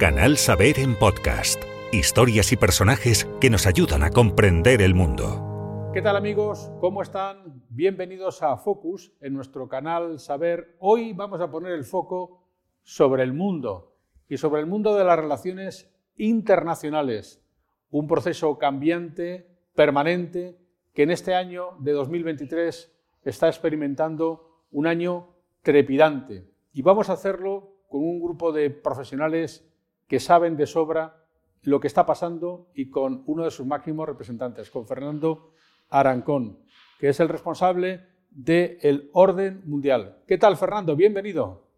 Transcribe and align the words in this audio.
Canal 0.00 0.38
Saber 0.38 0.78
en 0.78 0.98
podcast. 0.98 1.62
Historias 1.92 2.52
y 2.52 2.56
personajes 2.56 3.28
que 3.38 3.50
nos 3.50 3.66
ayudan 3.66 4.02
a 4.02 4.08
comprender 4.08 4.80
el 4.80 4.94
mundo. 4.94 5.90
¿Qué 5.92 6.00
tal 6.00 6.16
amigos? 6.16 6.72
¿Cómo 6.80 7.02
están? 7.02 7.62
Bienvenidos 7.68 8.42
a 8.42 8.56
Focus 8.56 9.12
en 9.20 9.34
nuestro 9.34 9.68
canal 9.68 10.18
Saber. 10.18 10.74
Hoy 10.78 11.12
vamos 11.12 11.42
a 11.42 11.50
poner 11.50 11.72
el 11.72 11.84
foco 11.84 12.46
sobre 12.82 13.24
el 13.24 13.34
mundo 13.34 13.94
y 14.26 14.38
sobre 14.38 14.62
el 14.62 14.66
mundo 14.66 14.96
de 14.96 15.04
las 15.04 15.18
relaciones 15.18 15.94
internacionales. 16.16 17.44
Un 17.90 18.08
proceso 18.08 18.56
cambiante, 18.56 19.50
permanente, 19.74 20.56
que 20.94 21.02
en 21.02 21.10
este 21.10 21.34
año 21.34 21.72
de 21.78 21.92
2023 21.92 22.90
está 23.22 23.48
experimentando 23.48 24.64
un 24.70 24.86
año 24.86 25.34
trepidante. 25.60 26.48
Y 26.72 26.80
vamos 26.80 27.10
a 27.10 27.12
hacerlo 27.12 27.82
con 27.90 28.00
un 28.00 28.22
grupo 28.22 28.50
de 28.50 28.70
profesionales 28.70 29.69
que 30.10 30.18
saben 30.18 30.56
de 30.56 30.66
sobra 30.66 31.22
lo 31.62 31.78
que 31.78 31.86
está 31.86 32.04
pasando 32.04 32.66
y 32.74 32.90
con 32.90 33.22
uno 33.26 33.44
de 33.44 33.52
sus 33.52 33.64
máximos 33.64 34.08
representantes, 34.08 34.68
con 34.68 34.84
Fernando 34.84 35.52
Arancón, 35.88 36.58
que 36.98 37.10
es 37.10 37.20
el 37.20 37.28
responsable 37.28 38.08
del 38.28 39.08
orden 39.12 39.62
mundial. 39.66 40.24
¿Qué 40.26 40.36
tal, 40.36 40.56
Fernando? 40.56 40.96
Bienvenido. 40.96 41.68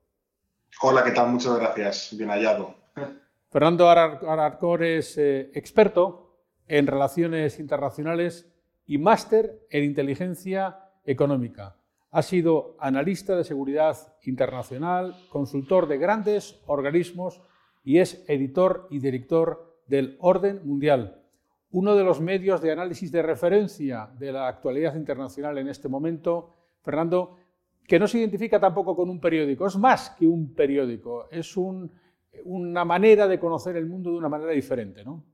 Hola, 0.81 1.05
¿qué 1.05 1.11
tal? 1.11 1.29
Muchas 1.31 1.59
gracias. 1.59 2.17
Bien 2.17 2.31
hallado. 2.31 2.75
Fernando 3.51 3.91
Arancón 3.91 4.83
es 4.83 5.19
eh, 5.19 5.51
experto 5.53 6.39
en 6.67 6.87
relaciones 6.87 7.61
internacionales 7.61 8.51
y 8.87 8.97
máster 8.97 9.67
en 9.69 9.85
inteligencia 9.85 10.79
económica. 11.05 11.77
Ha 12.11 12.23
sido 12.23 12.77
analista 12.81 13.37
de 13.37 13.45
seguridad 13.45 13.95
internacional, 14.23 15.17
consultor 15.29 15.87
de 15.87 15.99
grandes 15.99 16.63
organismos 16.65 17.43
y 17.85 17.99
es 17.99 18.25
editor 18.29 18.87
y 18.91 18.99
director 18.99 19.79
del 19.87 20.17
Orden 20.21 20.61
Mundial, 20.65 21.23
uno 21.71 21.95
de 21.97 22.05
los 22.05 22.21
medios 22.21 22.61
de 22.61 22.73
análisis 22.73 23.11
de 23.11 23.23
referencia 23.23 24.11
de 24.19 24.33
la 24.33 24.49
actualidad 24.49 24.95
internacional 24.95 25.59
en 25.59 25.69
este 25.69 25.89
momento. 25.89 26.55
Fernando, 26.83 27.37
que 27.87 27.99
no 27.99 28.07
se 28.07 28.19
identifica 28.19 28.61
tampoco 28.61 28.95
con 28.95 29.09
un 29.09 29.21
periódico, 29.21 29.67
es 29.67 29.77
más 29.77 30.11
que 30.11 30.27
un 30.27 30.55
periódico, 30.55 31.29
es 31.31 31.57
una 31.57 32.85
manera 32.85 33.27
de 33.27 33.39
conocer 33.39 33.77
el 33.77 33.87
mundo 33.87 34.11
de 34.11 34.19
una 34.19 34.29
manera 34.29 34.53
diferente, 34.53 35.05
¿no? 35.05 35.25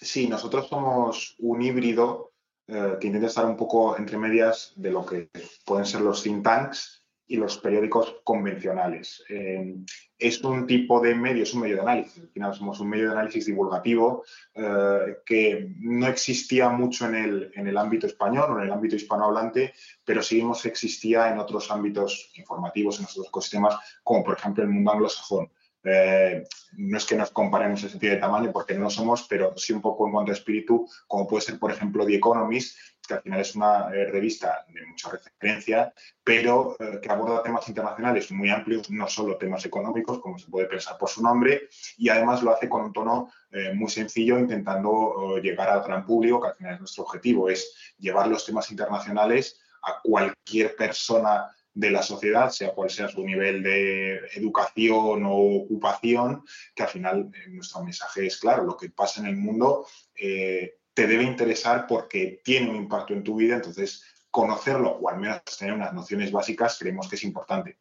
Sí, 0.00 0.28
nosotros 0.28 0.68
somos 0.68 1.34
un 1.40 1.60
híbrido 1.62 2.32
eh, 2.66 2.96
que 3.00 3.06
intenta 3.06 3.26
estar 3.26 3.46
un 3.46 3.56
poco 3.56 3.96
entre 3.96 4.18
medias 4.18 4.72
de 4.76 4.90
lo 4.90 5.04
que 5.04 5.30
pueden 5.64 5.86
ser 5.86 6.02
los 6.02 6.22
think 6.22 6.44
tanks 6.44 7.04
y 7.28 7.36
los 7.36 7.58
periódicos 7.58 8.16
convencionales. 8.24 9.22
Eh, 9.28 9.76
es 10.18 10.42
un 10.42 10.66
tipo 10.66 10.98
de 11.00 11.14
medio, 11.14 11.42
es 11.42 11.52
un 11.52 11.60
medio 11.60 11.76
de 11.76 11.82
análisis. 11.82 12.22
Al 12.22 12.30
final 12.30 12.54
somos 12.54 12.80
un 12.80 12.88
medio 12.88 13.04
de 13.06 13.12
análisis 13.12 13.44
divulgativo 13.46 14.24
eh, 14.54 15.18
que 15.24 15.74
no 15.78 16.06
existía 16.06 16.70
mucho 16.70 17.06
en 17.06 17.14
el, 17.14 17.52
en 17.54 17.68
el 17.68 17.76
ámbito 17.76 18.06
español 18.06 18.50
o 18.50 18.58
en 18.58 18.64
el 18.64 18.72
ámbito 18.72 18.96
hispanohablante, 18.96 19.74
pero 20.04 20.22
sí 20.22 20.42
existía 20.64 21.30
en 21.30 21.38
otros 21.38 21.70
ámbitos 21.70 22.32
informativos, 22.34 22.98
en 22.98 23.04
otros 23.04 23.28
ecosistemas, 23.28 23.76
como 24.02 24.24
por 24.24 24.38
ejemplo 24.38 24.64
el 24.64 24.70
mundo 24.70 24.92
anglosajón. 24.92 25.50
Eh, 25.84 26.44
no 26.76 26.98
es 26.98 27.04
que 27.04 27.16
nos 27.16 27.30
comparemos 27.30 27.82
en 27.82 27.90
sentido 27.90 28.14
de 28.14 28.20
tamaño, 28.20 28.52
porque 28.52 28.74
no 28.74 28.80
lo 28.80 28.90
somos, 28.90 29.26
pero 29.28 29.56
sí 29.56 29.72
un 29.72 29.80
poco 29.80 30.06
en 30.06 30.12
cuanto 30.12 30.32
a 30.32 30.34
espíritu, 30.34 30.88
como 31.06 31.26
puede 31.26 31.42
ser, 31.42 31.58
por 31.58 31.70
ejemplo, 31.70 32.04
The 32.04 32.16
Economist, 32.16 32.76
que 33.08 33.14
al 33.14 33.22
final 33.22 33.40
es 33.40 33.56
una 33.56 33.90
eh, 33.92 34.04
revista 34.04 34.64
de 34.68 34.86
mucha 34.86 35.10
referencia, 35.10 35.92
pero 36.22 36.76
eh, 36.78 37.00
que 37.02 37.10
aborda 37.10 37.42
temas 37.42 37.66
internacionales 37.68 38.30
muy 38.30 38.50
amplios, 38.50 38.90
no 38.90 39.08
solo 39.08 39.36
temas 39.36 39.64
económicos, 39.64 40.20
como 40.20 40.38
se 40.38 40.48
puede 40.48 40.66
pensar 40.66 40.96
por 40.98 41.08
su 41.08 41.22
nombre, 41.22 41.68
y 41.96 42.10
además 42.10 42.42
lo 42.42 42.52
hace 42.52 42.68
con 42.68 42.82
un 42.82 42.92
tono 42.92 43.30
muy 43.74 43.88
sencillo, 43.88 44.38
intentando 44.38 45.38
llegar 45.42 45.70
al 45.70 45.82
gran 45.82 46.04
público, 46.04 46.38
que 46.38 46.48
al 46.48 46.54
final 46.54 46.74
es 46.74 46.80
nuestro 46.80 47.04
objetivo, 47.04 47.48
es 47.48 47.94
llevar 47.98 48.28
los 48.28 48.44
temas 48.44 48.70
internacionales 48.70 49.58
a 49.82 50.00
cualquier 50.02 50.76
persona 50.76 51.50
de 51.78 51.90
la 51.92 52.02
sociedad, 52.02 52.50
sea 52.50 52.72
cual 52.72 52.90
sea 52.90 53.08
su 53.08 53.24
nivel 53.24 53.62
de 53.62 54.16
educación 54.34 55.24
o 55.24 55.62
ocupación, 55.62 56.44
que 56.74 56.82
al 56.82 56.88
final 56.88 57.30
eh, 57.32 57.50
nuestro 57.50 57.84
mensaje 57.84 58.26
es 58.26 58.38
claro, 58.38 58.64
lo 58.64 58.76
que 58.76 58.90
pasa 58.90 59.20
en 59.20 59.28
el 59.28 59.36
mundo 59.36 59.86
eh, 60.20 60.78
te 60.98 61.06
debe 61.06 61.22
interesar 61.22 61.86
porque 61.86 62.40
tiene 62.42 62.70
un 62.70 62.74
impacto 62.74 63.14
en 63.14 63.22
tu 63.22 63.36
vida, 63.36 63.54
entonces 63.54 64.02
conocerlo 64.32 64.98
o 65.00 65.08
al 65.08 65.20
menos 65.20 65.44
tener 65.56 65.72
unas 65.72 65.94
nociones 65.94 66.32
básicas 66.32 66.76
creemos 66.76 67.08
que 67.08 67.14
es 67.14 67.22
importante. 67.22 67.78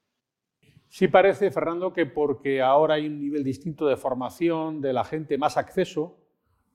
Sí 0.87 1.07
parece, 1.07 1.49
Fernando, 1.49 1.93
que 1.93 2.05
porque 2.05 2.61
ahora 2.61 2.93
hay 2.93 3.07
un 3.07 3.19
nivel 3.19 3.43
distinto 3.43 3.87
de 3.87 3.97
formación 3.97 4.81
de 4.81 4.93
la 4.93 5.03
gente, 5.03 5.39
más 5.39 5.57
acceso 5.57 6.19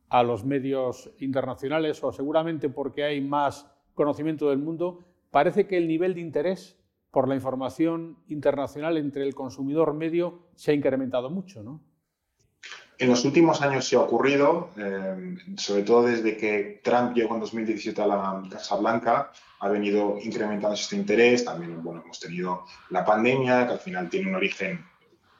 a 0.08 0.24
los 0.24 0.44
medios 0.44 1.12
internacionales 1.20 2.02
o 2.02 2.10
seguramente 2.10 2.68
porque 2.68 3.04
hay 3.04 3.20
más 3.20 3.72
conocimiento 3.94 4.50
del 4.50 4.58
mundo, 4.58 5.04
parece 5.30 5.68
que 5.68 5.76
el 5.76 5.86
nivel 5.86 6.14
de 6.14 6.22
interés 6.22 6.76
por 7.12 7.28
la 7.28 7.36
información 7.36 8.18
internacional 8.26 8.96
entre 8.96 9.22
el 9.22 9.36
consumidor 9.36 9.94
medio 9.94 10.48
se 10.56 10.72
ha 10.72 10.74
incrementado 10.74 11.30
mucho, 11.30 11.62
¿no? 11.62 11.80
En 12.98 13.08
los 13.08 13.24
últimos 13.24 13.60
años 13.62 13.86
se 13.88 13.96
ha 13.96 14.00
ocurrido, 14.00 14.70
eh, 14.76 15.36
sobre 15.56 15.82
todo 15.82 16.04
desde 16.04 16.36
que 16.36 16.80
Trump 16.84 17.14
llegó 17.14 17.34
en 17.34 17.40
2017 17.40 18.00
a 18.00 18.06
la 18.06 18.42
Casa 18.50 18.76
Blanca, 18.76 19.32
ha 19.58 19.68
venido 19.68 20.18
incrementando 20.22 20.74
este 20.74 20.96
interés. 20.96 21.44
También 21.44 21.82
bueno, 21.82 22.02
hemos 22.04 22.20
tenido 22.20 22.64
la 22.90 23.04
pandemia, 23.04 23.66
que 23.66 23.72
al 23.72 23.80
final 23.80 24.08
tiene 24.08 24.28
un 24.28 24.36
origen 24.36 24.84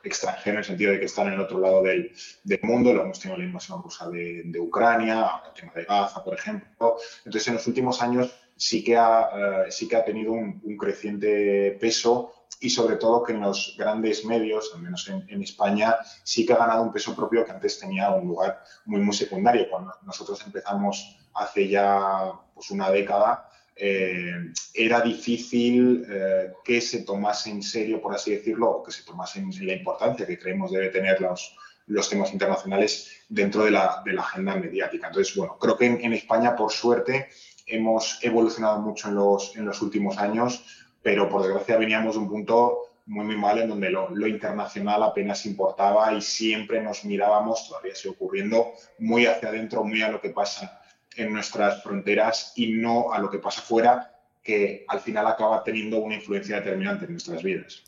extranjero 0.03 0.55
en 0.55 0.59
el 0.59 0.65
sentido 0.65 0.93
de 0.93 0.99
que 0.99 1.06
están 1.06 1.28
en 1.28 1.34
el 1.34 1.41
otro 1.41 1.61
lado 1.61 1.82
del, 1.82 2.12
del 2.43 2.61
mundo. 2.62 2.93
Lo 2.93 3.03
hemos 3.03 3.21
tenido 3.21 3.38
la 3.38 3.44
invasión 3.44 3.82
rusa 3.82 4.09
de, 4.11 4.43
de 4.44 4.59
Ucrania, 4.59 5.43
el 5.47 5.61
tema 5.61 5.72
de 5.75 5.84
Gaza, 5.84 6.25
por 6.25 6.34
ejemplo. 6.34 6.97
Entonces, 7.25 7.49
en 7.49 7.55
los 7.55 7.66
últimos 7.66 8.03
años 8.03 8.34
sí 8.56 8.84
que 8.84 8.97
ha, 8.97 9.65
eh, 9.66 9.71
sí 9.71 9.88
que 9.88 9.97
ha 9.97 10.05
tenido 10.05 10.32
un, 10.32 10.77
creciente 10.77 11.77
peso 11.81 12.32
y 12.62 12.71
sobre 12.71 12.97
todo 12.97 13.23
que 13.25 13.33
en 13.33 13.41
los 13.41 13.75
grandes 13.77 14.25
medios, 14.25 14.71
al 14.75 14.83
menos 14.83 15.09
en, 15.09 15.43
España, 15.43 15.97
sí 16.23 16.47
que 16.47 16.53
ha 16.53 16.59
ganado 16.59 16.83
un 16.83 16.93
peso 16.93 17.15
propio 17.15 17.45
que 17.45 17.50
antes 17.50 17.78
tenía 17.78 18.11
un 18.11 18.28
lugar 18.28 18.62
muy, 18.84 19.00
muy 19.00 19.15
secundario. 19.15 19.69
Cuando 19.69 19.93
nosotros 20.06 20.41
empezamos 20.47 21.19
hace 21.34 21.69
ya 21.69 22.33
pues, 22.55 22.71
una 22.71 22.91
década, 22.91 23.50
eh, 23.75 24.53
era 24.75 25.00
difícil 25.00 26.06
eh, 26.09 26.53
que 26.65 26.81
se 26.81 27.03
tomase 27.03 27.50
en 27.50 27.62
serio, 27.62 28.00
por 28.00 28.15
así 28.15 28.31
decirlo, 28.31 28.71
o 28.71 28.83
que 28.83 28.93
se 28.93 29.03
tomase 29.03 29.41
en 29.41 29.67
la 29.67 29.73
importancia 29.73 30.27
que 30.27 30.39
creemos 30.39 30.71
debe 30.71 30.91
tener 30.91 31.21
los, 31.21 31.56
los 31.89 32.09
temas 32.09 32.33
internacionales 32.33 33.11
dentro 33.29 33.65
de 33.65 33.73
la, 33.73 34.03
de 34.05 34.12
la 34.12 34.23
agenda 34.23 34.55
mediática. 34.55 35.09
Entonces, 35.09 35.34
bueno, 35.34 35.59
creo 35.59 35.77
que 35.77 35.87
en 35.87 36.12
España, 36.12 36.55
por 36.55 36.71
suerte, 36.71 37.29
hemos 37.67 38.19
evolucionado 38.23 38.81
mucho 38.81 39.09
en 39.09 39.17
los, 39.17 39.56
en 39.56 39.65
los 39.65 39.83
últimos 39.83 40.19
años, 40.19 40.65
pero 41.02 41.28
por 41.28 41.42
desgracia 41.42 41.76
veníamos 41.76 42.14
de 42.14 42.20
un 42.20 42.28
punto 42.28 42.82
muy, 43.06 43.24
muy 43.24 43.36
mal 43.36 43.58
en 43.58 43.68
donde 43.68 43.90
lo, 43.90 44.26
internacional 44.26 45.02
apenas 45.02 45.44
importaba 45.46 46.12
y 46.14 46.20
siempre 46.20 46.80
nos 46.80 47.04
mirábamos, 47.04 47.68
todavía 47.68 47.94
sigue 47.94 48.14
ocurriendo, 48.14 48.72
muy 48.98 49.26
hacia 49.26 49.48
adentro, 49.48 49.84
muy 49.84 50.02
a 50.02 50.10
lo 50.10 50.20
que 50.20 50.30
pasa 50.30 50.80
en 51.16 51.32
nuestras 51.32 51.82
fronteras 51.82 52.52
y 52.56 52.72
no 52.72 53.12
a 53.12 53.18
lo 53.18 53.28
que 53.28 53.38
pasa 53.38 53.60
fuera, 53.60 54.14
que 54.42 54.84
al 54.88 55.00
final 55.00 55.26
acaba 55.26 55.62
teniendo 55.62 55.98
una 55.98 56.14
influencia 56.14 56.56
determinante 56.56 57.04
en 57.04 57.12
nuestras 57.12 57.42
vidas. 57.42 57.84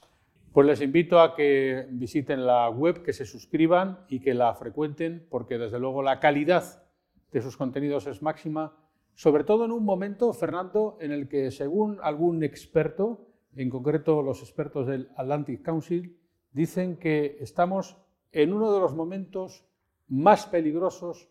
Pues 0.53 0.67
les 0.67 0.81
invito 0.81 1.21
a 1.21 1.35
que 1.35 1.87
visiten 1.91 2.47
la 2.47 2.69
web, 2.69 3.03
que 3.03 3.13
se 3.13 3.25
suscriban 3.25 4.05
y 4.09 4.21
que 4.21 4.35
la 4.35 4.55
frecuenten, 4.55 5.27
porque 5.31 5.59
desde 5.59 5.81
luego 5.81 6.03
la 6.03 6.21
calidad 6.21 6.85
de 7.33 7.43
sus 7.43 7.57
contenidos 7.57 8.07
es 8.07 8.23
máxima 8.23 8.84
sobre 9.15 9.45
todo 9.45 9.65
en 9.65 9.73
un 9.73 9.85
momento, 9.85 10.33
Fernando, 10.33 10.99
en 11.01 11.13
el 11.13 11.29
que, 11.29 11.51
según 11.51 11.99
algún 12.03 12.43
experto, 12.43 13.27
en 13.57 13.71
concreto 13.71 14.23
los 14.23 14.41
expertos 14.41 14.87
del 14.87 15.11
Atlantic 15.17 15.63
Council, 15.63 16.19
dicen 16.53 16.97
que 16.97 17.37
estamos 17.41 17.97
en 18.33 18.53
uno 18.53 18.73
de 18.73 18.81
los 18.81 18.95
momentos 18.95 19.65
más 20.09 20.47
peligrosos 20.47 21.29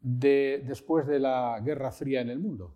de, 0.00 0.62
después 0.66 1.06
de 1.06 1.20
la 1.20 1.60
Guerra 1.64 1.92
Fría 1.92 2.20
en 2.20 2.30
el 2.30 2.38
mundo. 2.38 2.74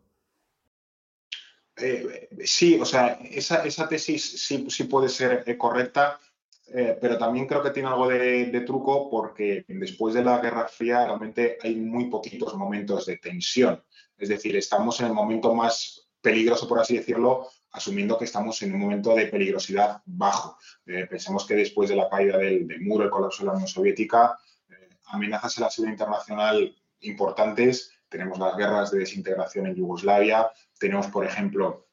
Eh, 1.76 2.28
sí, 2.44 2.78
o 2.80 2.84
sea, 2.84 3.18
esa, 3.24 3.88
tesis 3.88 4.44
sí, 4.46 4.84
puede 4.84 5.08
ser 5.08 5.42
eh, 5.46 5.58
correcta, 5.58 6.20
eh, 6.66 6.96
pero 7.00 7.19
también 7.19 7.46
creo 7.46 7.62
que 7.62 7.70
tiene 7.70 7.88
algo 7.88 8.08
de, 8.08 8.62
truco 8.66 9.11
porque 9.11 9.64
después 9.69 10.14
de 10.14 10.25
la 10.25 10.38
Guerra 10.38 10.66
Fría 10.66 11.05
realmente 11.05 11.58
hay 11.62 11.76
muy 11.76 12.06
poquitos 12.06 12.55
momentos 12.55 13.06
de 13.06 13.19
tensión. 13.19 13.82
Es 14.16 14.28
decir, 14.28 14.56
estamos 14.56 15.00
en 15.00 15.06
el 15.06 15.12
momento 15.12 15.55
más 15.55 16.08
peligroso, 16.20 16.66
por 16.66 16.78
así 16.78 16.96
decirlo, 16.96 17.49
asumiendo 17.72 18.16
que 18.16 18.25
estamos 18.25 18.62
en 18.62 18.72
un 18.72 18.81
momento 18.81 19.14
de 19.14 19.26
peligrosidad 19.26 20.00
bajo. 20.06 20.56
Eh, 20.87 21.06
pensemos 21.08 21.46
que 21.46 21.55
después 21.55 21.90
de 21.90 21.96
la 21.96 22.08
caída 22.08 22.38
del, 22.38 22.81
muro, 22.81 23.05
el 23.05 23.10
colapso 23.10 23.43
de 23.43 23.46
la 23.49 23.52
Unión 23.52 23.69
Soviética, 23.69 24.38
eh, 24.70 24.88
amenazas 25.06 25.58
en 25.58 25.64
la 25.64 25.70
seguridad 25.70 25.93
internacional 25.93 26.75
importantes. 27.00 27.93
Tenemos 28.08 28.38
las 28.38 28.56
guerras 28.56 28.90
de 28.90 29.00
desintegración 29.00 29.67
en 29.67 29.75
Yugoslavia, 29.75 30.50
tenemos, 30.78 31.08
por 31.08 31.26
ejemplo, 31.26 31.88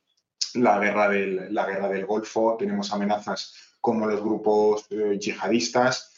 la 0.53 0.79
guerra 0.79 1.09
del, 1.09 1.53
la 1.53 1.65
guerra 1.65 1.89
del 1.89 2.05
Golfo, 2.05 2.55
tenemos 2.57 2.93
amenazas 2.93 3.70
como 3.81 4.05
los 4.05 4.21
grupos 4.21 4.85
eh, 4.91 5.17
yihadistas 5.19 6.11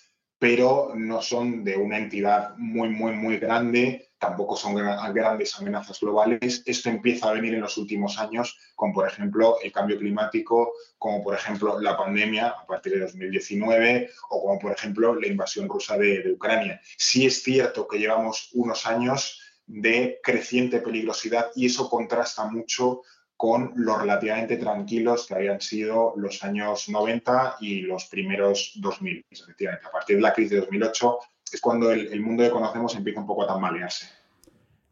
pero 0.44 0.92
no 0.94 1.22
son 1.22 1.64
de 1.64 1.78
una 1.78 1.98
entidad 1.98 2.54
muy, 2.58 2.90
muy, 2.90 3.14
muy 3.14 3.38
grande, 3.38 4.10
tampoco 4.18 4.58
son 4.58 4.76
grandes 4.76 5.58
amenazas 5.58 6.02
globales. 6.02 6.62
Esto 6.66 6.90
empieza 6.90 7.30
a 7.30 7.32
venir 7.32 7.54
en 7.54 7.62
los 7.62 7.78
últimos 7.78 8.20
años, 8.20 8.60
con 8.76 8.92
por 8.92 9.08
ejemplo 9.08 9.56
el 9.64 9.72
cambio 9.72 9.98
climático, 9.98 10.74
como 10.98 11.24
por 11.24 11.36
ejemplo 11.36 11.80
la 11.80 11.96
pandemia 11.96 12.50
a 12.50 12.66
partir 12.66 12.92
de 12.92 13.00
2019 13.00 14.10
o 14.32 14.42
como 14.42 14.60
por 14.60 14.74
ejemplo 14.74 15.16
la 15.16 15.28
invasión 15.28 15.70
rusa 15.70 15.98
de, 15.98 16.24
de 16.24 16.34
Ucrania. 16.34 16.82
Sí 16.98 17.26
es 17.26 17.42
cierto 17.42 17.88
que 17.88 18.00
llevamos 18.00 18.50
unos 18.52 18.86
años 18.86 19.40
de 19.66 20.20
creciente 20.22 20.82
peligrosidad 20.82 21.52
y 21.56 21.68
eso 21.68 21.90
contrasta 21.90 22.44
mucho 22.50 23.04
con 23.44 23.74
los 23.76 24.00
relativamente 24.00 24.56
tranquilos 24.56 25.28
que 25.28 25.36
habían 25.36 25.60
sido 25.60 26.14
los 26.16 26.42
años 26.46 26.88
90 26.88 27.58
y 27.60 27.82
los 27.82 28.06
primeros 28.06 28.72
2000. 28.80 29.26
Efectivamente, 29.30 29.86
a 29.86 29.92
partir 29.92 30.16
de 30.16 30.22
la 30.22 30.32
crisis 30.32 30.52
de 30.52 30.60
2008 30.62 31.18
es 31.52 31.60
cuando 31.60 31.92
el, 31.92 32.22
mundo 32.22 32.42
que 32.42 32.50
conocemos 32.50 32.96
empieza 32.96 33.20
un 33.20 33.28
poco 33.28 33.44
a 33.44 33.48
tambalearse. 33.48 34.08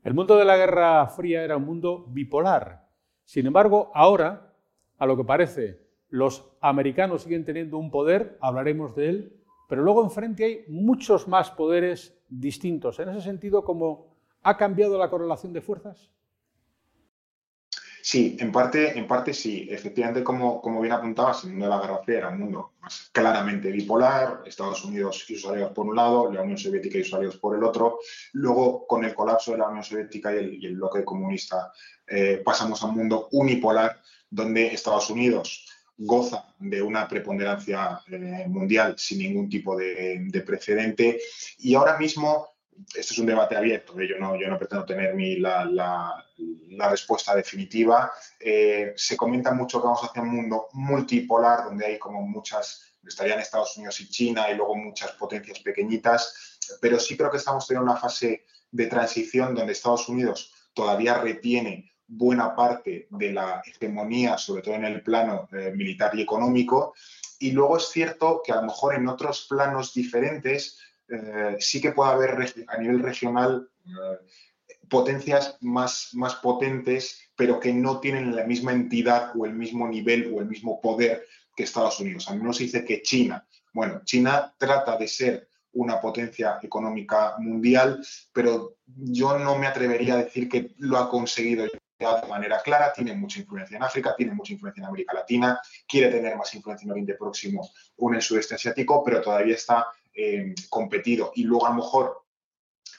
El 0.03 0.13
mundo 0.13 0.36
de 0.36 0.44
la 0.44 0.57
Guerra 0.57 1.07
Fría 1.07 1.45
era 1.45 1.56
un 1.56 1.63
mundo 1.63 2.03
bipolar. 2.09 2.89
Sin 3.24 3.48
embargo, 3.48 3.89
ahora, 3.95 4.54
a 4.97 5.06
lo 5.06 5.15
que 5.15 5.24
parece, 5.24 5.80
los 6.09 6.44
americanos 6.59 7.21
siguen 7.21 7.45
teniendo 7.45 7.77
un 7.77 7.89
poder, 7.89 8.38
hablaremos 8.42 8.97
de 8.97 9.09
él, 9.12 9.44
pero 9.69 9.81
luego 9.81 10.04
enfrente 10.04 10.44
hay 10.44 10.65
muchos 10.68 11.25
más 11.25 11.51
poderes 11.51 12.21
distintos. 12.27 13.00
En 13.00 13.07
ese 13.07 13.21
sentido, 13.21 13.63
¿cómo 13.63 14.13
ha 14.44 14.57
cambiado 14.57 14.97
la 14.97 15.09
correlación 15.09 15.54
de 15.54 15.62
fuerzas? 15.62 16.12
Sí, 18.01 18.36
en 18.39 18.51
parte, 18.51 18.98
en 18.98 19.07
parte 19.07 19.33
sí. 19.33 19.68
Efectivamente, 19.69 20.24
como, 20.24 20.62
como 20.62 20.81
bien 20.81 20.94
apuntabas, 20.94 21.44
de 21.44 21.68
la 21.68 21.80
Guerra 21.80 22.00
Fría 22.03 22.18
era 22.18 22.30
un 22.30 22.39
mundo 22.39 22.74
más 22.81 23.09
claramente 23.12 23.71
bipolar, 23.71 24.42
Estados 24.45 24.83
Unidos 24.83 25.24
y 25.30 25.36
sus 25.36 25.50
aliados 25.50 25.74
por 25.74 25.86
un 25.86 25.95
lado, 25.95 26.31
la 26.31 26.42
Unión 26.42 26.57
Soviética 26.57 26.98
y 26.98 27.03
sus 27.03 27.13
aliados 27.13 27.38
por 27.38 27.56
el 27.56 27.63
otro. 27.63 28.00
Luego, 28.33 28.88
con 28.88 29.06
el 29.06 29.13
colapso 29.13 29.51
de 29.51 29.59
la 29.59 29.68
Unión 29.68 29.83
Soviética 29.83 30.33
y 30.33 30.65
el, 30.65 30.75
bloque 30.75 31.03
comunista, 31.06 31.71
eh, 32.07 32.42
pasamos 32.44 32.81
a 32.81 32.88
un 32.88 32.95
mundo 32.95 33.30
unipolar 33.31 34.01
donde 34.30 34.68
Estados 34.68 35.09
Unidos 35.09 35.68
goza 35.97 36.47
de 36.57 36.81
una 36.81 37.07
preponderancia 37.07 38.01
eh, 38.12 38.45
mundial 38.47 38.95
sin 38.97 39.19
ningún 39.19 39.50
tipo 39.50 39.77
de, 39.77 40.18
de 40.19 40.42
precedente 40.42 41.19
y 41.59 41.75
ahora 41.75 41.97
mismo 41.97 42.50
esto 42.95 43.13
es 43.13 43.19
un 43.19 43.25
debate 43.25 43.56
abierto, 43.56 44.00
¿eh? 44.00 44.07
yo, 44.07 44.18
no, 44.18 44.35
yo 44.39 44.47
no 44.47 44.57
pretendo 44.57 44.85
tener 44.85 45.15
ni 45.15 45.38
la, 45.38 45.65
la, 45.65 46.89
respuesta 46.89 47.35
definitiva. 47.35 48.12
Eh, 48.39 48.94
se 48.95 49.15
comenta 49.15 49.53
mucho 49.53 49.79
que 49.79 49.85
vamos 49.85 50.03
hacia 50.03 50.21
un 50.21 50.35
mundo 50.35 50.68
multipolar, 50.73 51.65
donde 51.65 51.85
hay 51.85 52.00
como 52.00 52.21
muchas, 52.21 52.95
estarían 53.06 53.39
Estados 53.39 53.77
Unidos 53.77 54.00
y 54.01 54.09
China 54.09 54.50
y 54.50 54.56
luego 54.56 54.75
muchas 54.75 55.12
potencias 55.12 55.59
pequeñitas, 55.59 56.59
pero 56.81 57.00
sí 57.00 57.15
creo 57.15 57.29
que 57.29 57.38
estamos 57.38 57.68
teniendo 57.68 57.91
una 57.91 58.00
fase 58.00 58.45
de 58.71 58.88
transición 58.88 59.53
donde 59.53 59.73
Estados 59.73 60.09
Unidos 60.09 60.51
todavía 60.73 61.15
retiene 61.15 61.94
buena 62.07 62.56
parte 62.56 63.07
de 63.09 63.31
la 63.31 63.62
hegemonía, 63.65 64.38
sobre 64.38 64.63
todo 64.63 64.75
en 64.75 64.85
el 64.85 65.01
plano 65.01 65.47
eh, 65.53 65.71
militar 65.73 66.12
y 66.13 66.21
económico, 66.21 66.94
y 67.39 67.51
luego 67.51 67.77
es 67.77 67.89
cierto 67.89 68.41
que 68.45 68.51
a 68.51 68.57
lo 68.57 68.63
mejor 68.63 68.95
en 68.95 69.07
otros 69.07 69.47
planos 69.50 69.94
diferentes 69.94 70.77
eh, 71.12 71.58
sí 71.60 71.81
que 71.81 71.92
puede 71.92 72.12
haber 72.12 72.54
a 72.68 72.78
nivel 72.78 73.00
regional 73.00 73.69
eh, 73.86 74.25
potencias 74.90 75.58
más, 75.62 76.10
más 76.13 76.36
potentes, 76.36 77.19
pero 77.36 77.60
que 77.60 77.74
no 77.74 78.00
tienen 78.00 78.36
la 78.36 78.46
misma 78.46 78.72
entidad 78.72 79.31
o 79.36 79.46
el 79.46 79.54
mismo 79.54 79.88
nivel 79.88 80.34
o 80.34 80.40
el 80.40 80.48
mismo 80.48 80.80
poder 80.80 81.25
que 81.56 81.63
Estados 81.63 82.00
Unidos. 82.00 82.30
A 82.30 82.34
mí 82.34 82.42
no 82.42 82.54
se 82.54 82.63
dice 82.63 82.86
que 82.86 83.02
China, 83.02 83.46
bueno, 83.74 84.02
China 84.06 84.54
trata 84.58 84.98
de 84.98 85.08
ser 85.08 85.50
una 85.74 86.00
potencia 86.00 86.60
económica 86.62 87.36
mundial, 87.40 88.06
pero 88.34 88.75
yo 88.86 89.38
no 89.38 89.57
me 89.57 89.68
atrevería 89.68 90.16
a 90.16 90.24
decir 90.24 90.50
que 90.50 90.74
lo 90.78 90.98
ha 90.98 91.10
conseguido 91.10 91.66
de 91.66 92.28
manera 92.28 92.62
clara, 92.62 92.92
tiene 92.94 93.14
mucha 93.14 93.40
influencia 93.40 93.78
en 93.78 93.84
África, 93.84 94.16
tiene 94.16 94.34
mucha 94.34 94.54
influencia 94.54 94.81
en 94.81 94.88
América 94.88 95.14
Latina, 95.14 95.62
quiere 95.88 96.10
tener 96.10 96.36
más 96.36 96.54
influencia 96.56 96.86
en 96.86 96.92
Oriente 96.92 97.14
Próximo 97.14 97.69
o 97.98 98.10
en 98.10 98.16
el 98.16 98.22
sudeste 98.22 98.56
asiático, 98.56 99.04
pero 99.04 99.22
todavía 99.22 99.56
está 99.56 99.88
eh, 100.13 100.54
competido. 100.69 101.31
Y 101.36 101.44
luego 101.44 101.68
a 101.68 101.69
lo 101.69 101.75
mejor 101.75 102.25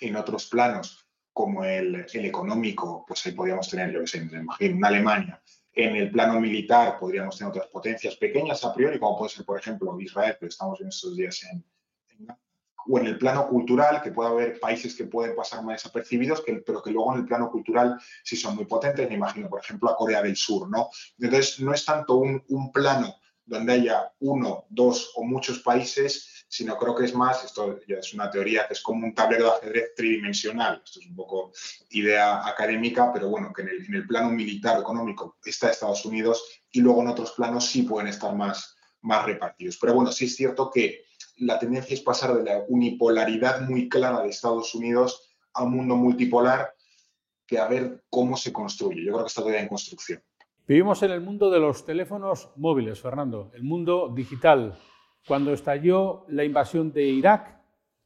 en 0.01 0.17
otros 0.17 0.47
planos, 0.47 1.07
como 1.33 1.65
el, 1.65 2.07
económico, 2.13 3.05
pues 3.07 3.25
ahí 3.27 3.33
podríamos 3.33 3.69
tener, 3.69 3.91
yo 3.91 4.01
que 4.01 4.07
sé, 4.07 4.19
imagino, 4.19 4.77
una 4.77 4.89
Alemania. 4.89 5.43
En 5.75 5.97
el 5.97 6.11
plano 6.11 6.39
militar 6.39 6.99
podríamos 6.99 7.39
tener 7.39 7.51
otras 7.51 7.69
potencias 7.69 8.17
pequeñas 8.17 8.63
a 8.65 8.75
priori, 8.75 8.99
como 8.99 9.17
puede 9.17 9.31
ser, 9.31 9.45
por 9.45 9.59
ejemplo, 9.59 9.99
Israel, 9.99 10.37
que 10.39 10.47
estamos 10.47 10.81
en 10.83 10.89
estos 10.89 11.17
días 11.17 11.43
en, 11.51 11.65
o 12.87 12.99
en 12.99 13.07
el 13.07 13.17
plano 13.17 13.49
cultural, 13.49 14.03
que 14.03 14.11
puede 14.11 14.31
haber 14.31 14.61
países 14.61 14.95
que 14.95 15.05
pueden 15.05 15.35
pasar 15.35 15.63
más 15.63 15.83
desapercibidos, 15.83 16.43
pero 16.67 16.83
que 16.83 16.91
luego 16.91 17.15
en 17.15 17.21
el 17.21 17.27
plano 17.27 17.51
cultural 17.51 17.99
sí 18.23 18.37
son 18.37 18.57
muy 18.57 18.67
potentes. 18.67 19.09
Me 19.09 19.15
imagino, 19.15 19.49
por 19.49 19.61
ejemplo, 19.61 19.89
a 19.89 19.97
Corea 19.97 20.21
del 20.21 20.37
Sur, 20.37 20.69
¿no? 20.69 20.91
Entonces, 21.19 21.61
no 21.61 21.73
es 21.73 21.85
tanto 21.85 22.17
un 22.17 22.73
plano 22.73 23.15
donde 23.45 23.73
haya 23.73 24.13
uno, 24.21 24.67
dos 24.69 25.13
o 25.17 25.25
muchos 25.25 25.61
países, 25.61 26.42
sino 26.53 26.77
creo 26.77 26.95
que 26.95 27.07
es 27.07 27.15
más, 27.15 27.45
esto 27.45 27.81
ya 27.89 27.97
es 27.97 28.13
una 28.13 28.31
teoría 28.31 28.67
que 28.67 28.75
es 28.75 28.83
como 28.83 29.07
un 29.07 29.15
tablero 29.15 29.47
de 29.47 29.51
ajedrez 29.53 29.95
tridimensional, 29.97 30.83
esto 30.85 31.01
es 31.01 31.07
un 31.07 31.17
poco 31.17 31.51
idea 31.93 32.47
académica, 32.47 33.11
pero 33.11 33.31
bueno, 33.31 33.55
que 33.55 33.63
en 33.63 33.69
el, 33.69 33.87
en 33.87 33.95
el 33.95 34.07
plano 34.07 34.29
militar 34.29 34.79
económico 34.79 35.39
está 35.43 35.71
Estados 35.71 36.05
Unidos 36.05 36.45
y 36.71 36.83
luego 36.83 37.01
en 37.01 37.09
otros 37.09 37.33
planos 37.33 37.65
sí 37.65 37.85
pueden 37.85 38.09
estar 38.09 38.37
más, 38.37 38.77
más 39.01 39.25
repartidos. 39.25 39.79
Pero 39.81 39.95
bueno, 39.95 40.13
sí 40.13 40.27
es 40.27 40.37
cierto 40.37 40.71
que 40.71 41.07
la 41.39 41.59
tendencia 41.59 41.95
es 41.95 42.03
pasar 42.03 42.37
de 42.37 42.45
la 42.45 42.65
unipolaridad 42.69 43.63
muy 43.63 43.89
clara 43.89 44.23
de 44.23 44.29
Estados 44.29 44.75
Unidos 44.75 45.31
a 45.55 45.63
un 45.63 45.75
mundo 45.75 45.97
multipolar 45.97 46.75
que 47.47 47.59
a 47.59 47.67
ver 47.67 48.05
cómo 48.11 48.37
se 48.37 48.53
construye. 48.53 49.03
Yo 49.03 49.13
creo 49.13 49.25
que 49.25 49.29
está 49.29 49.41
todavía 49.41 49.63
en 49.63 49.69
construcción. 49.69 50.23
Vivimos 50.69 51.03
en 51.03 51.13
el 51.13 51.23
mundo 51.23 51.51
de 51.51 51.61
los 51.61 51.87
teléfonos 51.87 52.51
móviles, 52.57 53.01
Fernando, 53.01 53.51
el 53.55 53.63
mundo 53.63 54.13
digital. 54.15 54.79
Cuando 55.27 55.53
estalló 55.53 56.25
la 56.29 56.43
invasión 56.43 56.93
de 56.93 57.05
Irak, 57.05 57.57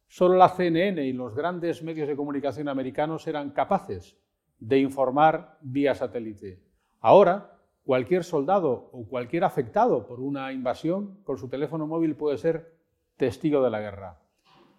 solo 0.07 0.37
la 0.37 0.51
CNN 0.51 1.03
y 1.03 1.15
los 1.15 1.35
grandes 1.35 1.83
medios 1.83 2.09
de 2.09 2.17
comunicación 2.17 2.69
americanos 2.69 3.27
eran 3.27 3.53
capaces 3.53 4.19
de 4.59 4.81
informar 4.81 5.57
vía 5.63 5.95
satélite. 5.95 6.61
Ahora, 7.01 7.59
cualquier 7.85 8.23
soldado 8.23 8.91
o 8.93 9.07
cualquier 9.09 9.45
afectado 9.45 10.07
por 10.07 10.21
una 10.21 10.53
invasión 10.53 11.23
con 11.25 11.39
su 11.39 11.49
teléfono 11.49 11.87
móvil 11.87 12.17
puede 12.17 12.37
ser 12.37 12.75
testigo 13.17 13.63
de 13.63 13.71
la 13.71 13.81
guerra. 13.81 14.21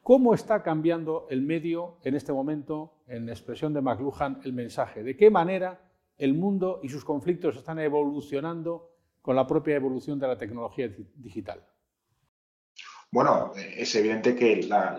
¿Cómo 0.03 0.35
está 0.35 0.61
cambiando 0.61 1.25
el 1.31 1.41
medio 1.41 1.97
en 2.03 2.15
este 2.15 2.31
momento, 2.31 3.01
en 3.07 3.29
expresión 3.29 3.73
de 3.73 3.81
McLuhan, 3.81 4.41
el 4.43 4.53
mensaje? 4.53 5.01
¿De 5.01 5.17
qué 5.17 5.31
manera 5.31 5.81
el 6.19 6.35
mundo 6.35 6.81
y 6.83 6.89
sus 6.89 7.03
conflictos 7.03 7.57
están 7.57 7.79
evolucionando 7.79 8.91
con 9.23 9.35
la 9.35 9.47
propia 9.47 9.75
evolución 9.75 10.19
de 10.19 10.27
la 10.27 10.37
tecnología 10.37 10.87
digital? 11.15 11.63
Bueno, 13.09 13.53
es 13.55 13.95
evidente 13.95 14.35
que 14.35 14.63
la, 14.63 14.97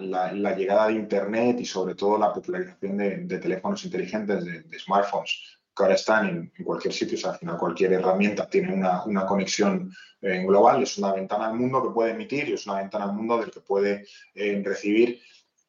llegada 0.56 0.88
de 0.88 0.94
Internet 0.94 1.60
y 1.60 1.66
sobre 1.66 1.94
todo 1.94 2.16
la 2.18 2.32
popularización 2.32 2.96
de, 2.96 3.38
teléfonos 3.38 3.84
inteligentes, 3.84 4.44
de, 4.44 4.78
smartphones, 4.78 5.60
que 5.76 5.82
ahora 5.82 5.94
están 5.94 6.26
en, 6.26 6.64
cualquier 6.64 6.94
sitio, 6.94 7.18
o 7.18 7.20
sea, 7.20 7.30
al 7.32 7.38
final 7.38 7.58
cualquier 7.58 7.92
herramienta 7.92 8.48
tiene 8.48 8.72
una, 8.72 9.26
conexión 9.26 9.92
eh, 10.22 10.42
global, 10.42 10.82
es 10.82 10.96
una 10.96 11.12
ventana 11.12 11.48
al 11.48 11.54
mundo 11.54 11.82
que 11.82 11.90
puede 11.90 12.12
emitir 12.12 12.48
y 12.48 12.54
es 12.54 12.66
una 12.66 12.78
ventana 12.78 13.04
al 13.04 13.12
mundo 13.12 13.38
del 13.38 13.50
que 13.50 13.60
puede 13.60 14.06
eh, 14.34 14.62
recibir. 14.64 15.20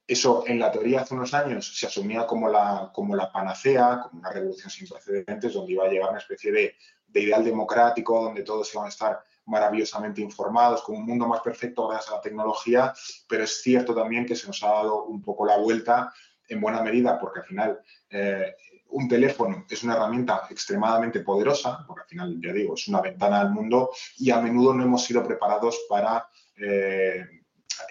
Eso 0.08 0.44
en 0.48 0.60
la 0.60 0.72
teoría 0.72 1.02
hace 1.02 1.14
unos 1.14 1.34
años 1.34 1.78
se 1.78 1.88
asumía 1.88 2.26
como 2.26 2.50
la 2.50 3.32
panacea, 3.32 4.00
como 4.04 4.22
una 4.22 4.32
revolución 4.32 4.70
sin 4.72 4.88
precedentes, 4.88 5.54
donde 5.54 5.74
iba 5.74 5.86
a 5.86 5.90
llegar 5.90 6.10
una 6.10 6.20
especie 6.20 6.52
de, 6.52 6.76
ideal 7.14 7.44
democrático, 7.44 8.24
donde 8.24 8.44
todos 8.44 8.74
iban 8.74 8.86
a 8.86 8.90
estar 8.90 9.20
maravillosamente 9.50 10.22
informados, 10.22 10.82
como 10.82 11.00
un 11.00 11.06
mundo 11.06 11.28
más 11.28 11.42
perfecto 11.42 11.88
gracias 11.88 12.12
a 12.12 12.16
la 12.16 12.22
tecnología, 12.22 12.94
pero 13.28 13.44
es 13.44 13.62
cierto 13.62 13.94
también 13.94 14.26
que 14.26 14.36
se 14.36 14.48
nos 14.48 14.64
ha 14.64 14.68
dado 14.68 15.06
un 15.06 15.22
poco 15.22 15.46
la 15.46 15.58
vuelta 15.58 16.14
en 16.48 16.62
buena 16.62 16.82
medida, 16.82 17.20
porque 17.20 17.40
al 17.40 17.46
final 17.46 17.80
eh, 18.10 18.56
un 18.90 19.08
teléfono 19.08 19.66
es 19.70 19.84
una 19.84 19.96
herramienta 19.96 20.48
extremadamente 20.50 21.20
poderosa, 21.20 21.84
porque 21.86 22.02
al 22.02 22.08
final, 22.08 22.40
ya 22.42 22.54
digo, 22.54 22.74
es 22.74 22.88
una 22.88 23.02
ventana 23.02 23.42
al 23.42 23.52
mundo 23.52 23.92
y 24.18 24.32
a 24.32 24.40
menudo 24.40 24.74
no 24.74 24.84
hemos 24.84 25.04
sido 25.04 25.24
preparados 25.24 25.80
para... 25.90 26.28
Eh, 26.56 27.26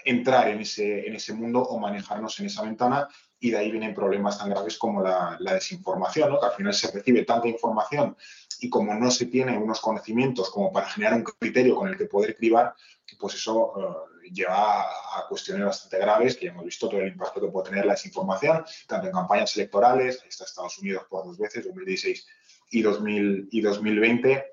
entrar 0.05 0.49
en 0.49 0.59
ese, 0.61 1.07
en 1.07 1.15
ese 1.15 1.33
mundo 1.33 1.61
o 1.61 1.79
manejarnos 1.79 2.39
en 2.39 2.45
esa 2.45 2.63
ventana 2.63 3.07
y 3.39 3.51
de 3.51 3.57
ahí 3.57 3.71
vienen 3.71 3.93
problemas 3.93 4.37
tan 4.37 4.49
graves 4.49 4.77
como 4.77 5.01
la, 5.01 5.37
desinformación, 5.39 6.29
¿no? 6.29 6.39
que 6.39 6.45
al 6.47 6.51
final 6.53 6.73
se 6.73 6.91
recibe 6.91 7.23
tanta 7.23 7.47
información 7.47 8.17
y 8.59 8.69
como 8.69 8.93
no 8.93 9.09
se 9.09 9.27
tiene 9.27 9.57
unos 9.57 9.79
conocimientos 9.79 10.49
como 10.49 10.71
para 10.71 10.89
generar 10.89 11.15
un 11.15 11.23
criterio 11.23 11.75
con 11.75 11.87
el 11.87 11.97
que 11.97 12.05
poder 12.05 12.35
cribar, 12.35 12.75
pues 13.17 13.35
eso 13.35 13.73
eh, 13.77 14.31
lleva 14.31 14.81
a 14.81 15.25
cuestiones 15.27 15.65
bastante 15.65 15.97
graves, 15.97 16.35
que 16.35 16.45
ya 16.45 16.51
hemos 16.51 16.65
visto 16.65 16.89
todo 16.89 16.99
el 16.99 17.07
impacto 17.07 17.39
que 17.39 17.47
puede 17.47 17.69
tener 17.69 17.85
la 17.85 17.93
desinformación, 17.93 18.65
tanto 18.87 19.07
en 19.07 19.13
campañas 19.13 19.55
electorales, 19.55 20.23
está 20.27 20.43
Estados 20.43 20.77
Unidos 20.79 21.05
por 21.09 21.25
dos 21.25 21.37
veces, 21.37 21.65
2016 21.65 22.27
y, 22.71 22.81
2000, 22.81 23.47
y 23.51 23.61
2020, 23.61 24.45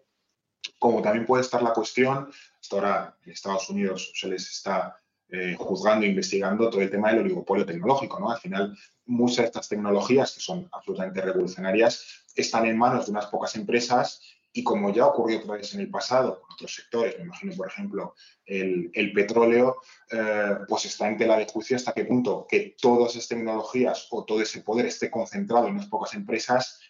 como 0.78 1.02
también 1.02 1.26
puede 1.26 1.42
estar 1.42 1.62
la 1.62 1.72
cuestión, 1.72 2.30
hasta 2.60 2.76
ahora 2.76 3.16
en 3.24 3.32
Estados 3.32 3.68
Unidos 3.68 4.12
se 4.14 4.28
les 4.28 4.48
está 4.48 5.00
eh, 5.28 5.56
juzgando 5.58 6.06
investigando 6.06 6.70
todo 6.70 6.82
el 6.82 6.90
tema 6.90 7.10
del 7.10 7.20
oligopolio 7.20 7.66
tecnológico. 7.66 8.20
¿no? 8.20 8.30
Al 8.30 8.38
final, 8.38 8.76
muchas 9.06 9.38
de 9.38 9.44
estas 9.46 9.68
tecnologías, 9.68 10.32
que 10.32 10.40
son 10.40 10.68
absolutamente 10.72 11.20
revolucionarias, 11.20 12.24
están 12.34 12.66
en 12.66 12.78
manos 12.78 13.06
de 13.06 13.12
unas 13.12 13.26
pocas 13.26 13.56
empresas 13.56 14.20
y 14.52 14.64
como 14.64 14.90
ya 14.90 15.06
ocurrió 15.06 15.40
otra 15.40 15.56
vez 15.56 15.74
en 15.74 15.80
el 15.80 15.90
pasado 15.90 16.40
con 16.40 16.54
otros 16.54 16.74
sectores, 16.74 17.18
me 17.18 17.24
imagino, 17.24 17.54
por 17.54 17.68
ejemplo, 17.68 18.14
el, 18.46 19.12
petróleo, 19.12 19.76
eh, 20.10 20.56
pues 20.66 20.86
está 20.86 21.08
en 21.08 21.18
tela 21.18 21.36
de 21.36 21.44
juicio 21.44 21.76
hasta 21.76 21.92
qué 21.92 22.06
punto 22.06 22.46
que 22.48 22.74
todas 22.80 23.10
esas 23.10 23.28
tecnologías 23.28 24.06
o 24.10 24.24
todo 24.24 24.40
ese 24.40 24.62
poder 24.62 24.86
esté 24.86 25.10
concentrado 25.10 25.66
en 25.66 25.74
unas 25.74 25.88
pocas 25.88 26.14
empresas 26.14 26.80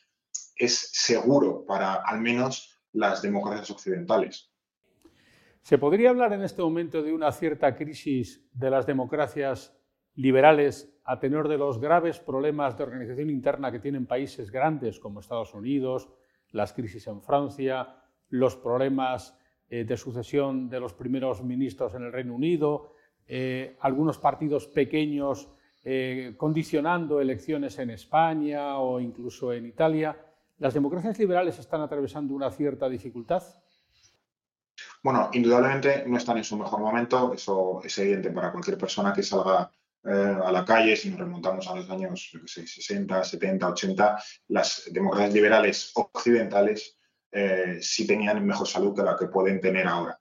es 0.55 0.91
seguro 0.93 1.65
para 1.67 1.95
al 1.95 2.21
menos 2.21 2.79
las 2.93 3.21
democracias 3.21 3.71
occidentales. 3.71 4.51
¿Se 5.67 5.79
podría 5.79 6.11
hablar 6.11 6.33
en 6.33 6.43
este 6.43 6.63
momento 6.63 7.03
de 7.03 7.13
una 7.13 7.33
cierta 7.33 7.75
crisis 7.75 8.49
de 8.53 8.71
las 8.71 8.87
democracias 8.87 9.77
liberales 10.15 10.97
a 11.03 11.19
tenor 11.19 11.49
de 11.49 11.59
los 11.59 11.81
graves 11.81 12.21
problemas 12.21 12.79
de 12.79 12.85
organización 12.85 13.31
interna 13.31 13.73
que 13.73 13.81
tienen 13.81 14.07
países 14.07 14.53
grandes 14.53 15.01
como 15.01 15.19
Estados 15.19 15.55
Unidos, 15.55 16.09
las 16.53 16.73
crisis 16.73 17.09
en 17.09 17.21
Francia, 17.21 17.97
los 18.29 18.55
problemas 18.55 19.37
eh, 19.69 19.83
de 19.83 19.97
sucesión 19.97 20.69
de 20.69 20.79
los 20.79 20.95
primeros 20.95 21.43
ministros 21.43 21.97
en 21.97 22.05
el 22.05 22.13
Reino 22.13 22.37
Unido, 22.37 22.93
eh, 23.27 23.77
algunos 23.81 24.19
partidos 24.19 24.69
pequeños 24.69 25.51
eh, 25.83 26.35
condicionando 26.37 27.21
elecciones 27.21 27.77
en 27.81 27.91
España 27.91 28.79
o 28.79 29.01
incluso 29.01 29.53
en 29.53 29.67
Italia. 29.67 30.17
¿Las 30.59 30.75
democracias 30.75 31.19
liberales 31.19 31.59
están 31.59 31.81
atravesando 31.81 32.35
una 32.35 32.53
cierta 32.53 32.89
dificultad? 32.89 33.43
Bueno, 35.07 35.31
indudablemente 35.35 36.03
no 36.05 36.17
están 36.17 36.37
en 36.39 36.43
su 36.43 36.57
mejor 36.57 36.81
momento, 36.81 37.33
eso 37.33 37.81
es 37.85 37.97
evidente 37.99 38.33
para 38.33 38.51
cualquier 38.51 38.77
persona 38.77 39.13
que 39.13 39.23
salga 39.23 39.71
eh, 40.03 40.37
a 40.45 40.51
la 40.51 40.65
calle, 40.65 40.97
si 40.97 41.11
nos 41.11 41.21
remontamos 41.21 41.69
a 41.69 41.77
los 41.77 41.89
años 41.89 42.33
60, 42.45 43.23
70, 43.23 43.69
80, 43.69 44.25
las 44.49 44.89
democracias 44.91 45.33
liberales 45.33 45.93
occidentales 45.95 46.99
eh, 47.31 47.79
sí 47.81 48.05
tenían 48.05 48.45
mejor 48.45 48.67
salud 48.67 48.97
que 48.97 49.05
la 49.05 49.17
que 49.17 49.27
pueden 49.27 49.61
tener 49.61 49.87
ahora. 49.87 50.19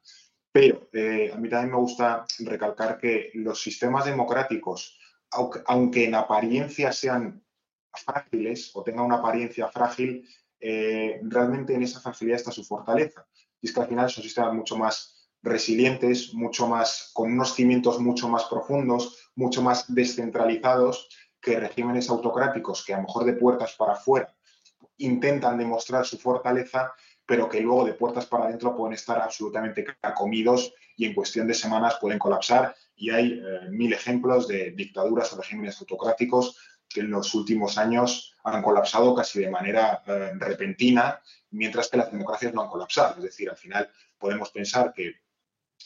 Pero 0.51 0.87
eh, 0.93 1.31
a 1.33 1.37
mí 1.37 1.49
también 1.49 1.71
me 1.71 1.79
gusta 1.79 2.23
recalcar 2.41 2.99
que 2.99 3.31
los 3.33 3.59
sistemas 3.59 4.05
democráticos, 4.05 4.99
aunque 5.31 6.05
en 6.05 6.13
apariencia 6.13 6.91
sean 6.91 7.43
frágiles 7.91 8.69
o 8.75 8.83
tengan 8.83 9.05
una 9.05 9.15
apariencia 9.15 9.67
frágil, 9.67 10.29
realmente 10.59 11.73
en 11.73 11.81
esa 11.81 11.99
fragilidad 12.01 12.37
está 12.37 12.51
su 12.51 12.63
fortaleza. 12.63 13.25
Y 13.65 13.67
es 13.67 13.73
que 13.73 13.81
al 13.81 13.87
final 13.87 14.07
son 14.11 14.23
sistemas 14.23 14.53
mucho 14.53 14.77
más 14.77 15.27
resilientes, 15.41 16.35
mucho 16.35 16.67
más, 16.67 17.09
con 17.15 17.31
unos 17.31 17.55
cimientos 17.55 17.99
mucho 17.99 18.29
más 18.29 18.43
profundos, 18.43 19.31
mucho 19.33 19.63
más 19.63 19.91
descentralizados 19.91 21.09
que 21.41 21.59
regímenes 21.59 22.07
autocráticos 22.11 22.85
que 22.85 22.93
a 22.93 22.97
lo 22.97 23.07
mejor 23.07 23.25
de 23.25 23.33
puertas 23.33 23.73
para 23.73 23.93
afuera 23.93 24.35
intentan 24.97 25.57
demostrar 25.57 26.05
su 26.05 26.19
fortaleza, 26.19 26.93
pero 27.25 27.49
que 27.49 27.59
luego 27.59 27.85
de 27.85 27.95
puertas 27.95 28.27
para 28.27 28.45
adentro 28.45 28.77
pueden 28.77 28.93
estar 28.93 29.19
absolutamente 29.19 29.83
comidos 30.15 30.71
y 30.95 31.07
en 31.07 31.15
cuestión 31.15 31.47
de 31.47 31.55
semanas 31.55 31.97
pueden 31.99 32.19
colapsar. 32.19 32.75
Y 32.95 33.09
hay 33.09 33.33
eh, 33.33 33.69
mil 33.71 33.91
ejemplos 33.93 34.47
de 34.47 34.73
dictaduras 34.73 35.33
o 35.33 35.37
regímenes 35.37 35.81
autocráticos 35.81 36.55
que 36.89 37.01
en 37.01 37.11
los 37.11 37.33
últimos 37.33 37.77
años 37.77 38.35
han 38.43 38.61
colapsado 38.61 39.13
casi 39.15 39.39
de 39.39 39.49
manera 39.49 40.03
eh, 40.05 40.31
repentina, 40.37 41.21
mientras 41.51 41.89
que 41.89 41.97
las 41.97 42.11
democracias 42.11 42.53
no 42.53 42.61
han 42.61 42.69
colapsado. 42.69 43.15
Es 43.17 43.23
decir, 43.23 43.49
al 43.49 43.57
final 43.57 43.89
podemos 44.17 44.51
pensar 44.51 44.93
que 44.93 45.15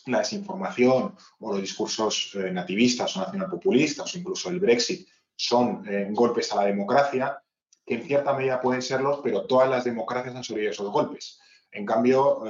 la 0.05 0.19
desinformación 0.19 1.15
o 1.39 1.51
los 1.51 1.61
discursos 1.61 2.31
eh, 2.35 2.51
nativistas 2.51 3.15
o 3.15 3.21
nacionalpopulistas 3.21 4.13
o 4.13 4.17
incluso 4.17 4.49
el 4.49 4.59
Brexit 4.59 5.07
son 5.35 5.83
eh, 5.87 6.07
golpes 6.11 6.51
a 6.51 6.57
la 6.57 6.65
democracia, 6.65 7.41
que 7.85 7.95
en 7.95 8.03
cierta 8.03 8.33
medida 8.33 8.61
pueden 8.61 8.81
serlos, 8.81 9.21
pero 9.23 9.45
todas 9.45 9.69
las 9.69 9.83
democracias 9.83 10.35
han 10.35 10.43
sufrido 10.43 10.71
esos 10.71 10.91
golpes. 10.91 11.39
En 11.71 11.85
cambio, 11.85 12.41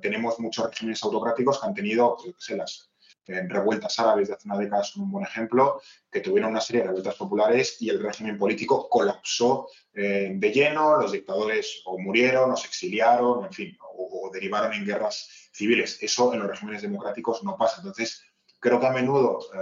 tenemos 0.00 0.38
muchos 0.38 0.70
regímenes 0.70 1.02
autocráticos 1.02 1.58
que 1.58 1.66
han 1.66 1.74
tenido, 1.74 2.16
sé, 2.38 2.56
las 2.56 2.89
revueltas 3.48 3.98
árabes 3.98 4.28
de 4.28 4.34
hace 4.34 4.48
una 4.48 4.58
década 4.58 4.84
son 4.84 5.04
un 5.04 5.12
buen 5.12 5.24
ejemplo, 5.24 5.80
que 6.10 6.20
tuvieron 6.20 6.50
una 6.50 6.60
serie 6.60 6.82
de 6.82 6.88
revueltas 6.88 7.14
populares 7.14 7.76
y 7.80 7.90
el 7.90 8.02
régimen 8.02 8.38
político 8.38 8.88
colapsó 8.88 9.68
de 9.92 10.52
lleno, 10.54 10.96
los 10.96 11.12
dictadores 11.12 11.82
o 11.84 11.98
murieron 11.98 12.50
o 12.52 12.56
se 12.56 12.68
exiliaron, 12.68 13.44
en 13.44 13.52
fin, 13.52 13.78
o 13.80 14.30
derivaron 14.32 14.72
en 14.72 14.86
guerras 14.86 15.50
civiles. 15.52 15.98
Eso 16.00 16.32
en 16.32 16.40
los 16.40 16.48
regímenes 16.48 16.82
democráticos 16.82 17.42
no 17.42 17.56
pasa. 17.56 17.76
Entonces, 17.78 18.22
creo 18.60 18.78
que 18.78 18.86
a 18.86 18.92
menudo, 18.92 19.40
eh, 19.54 19.58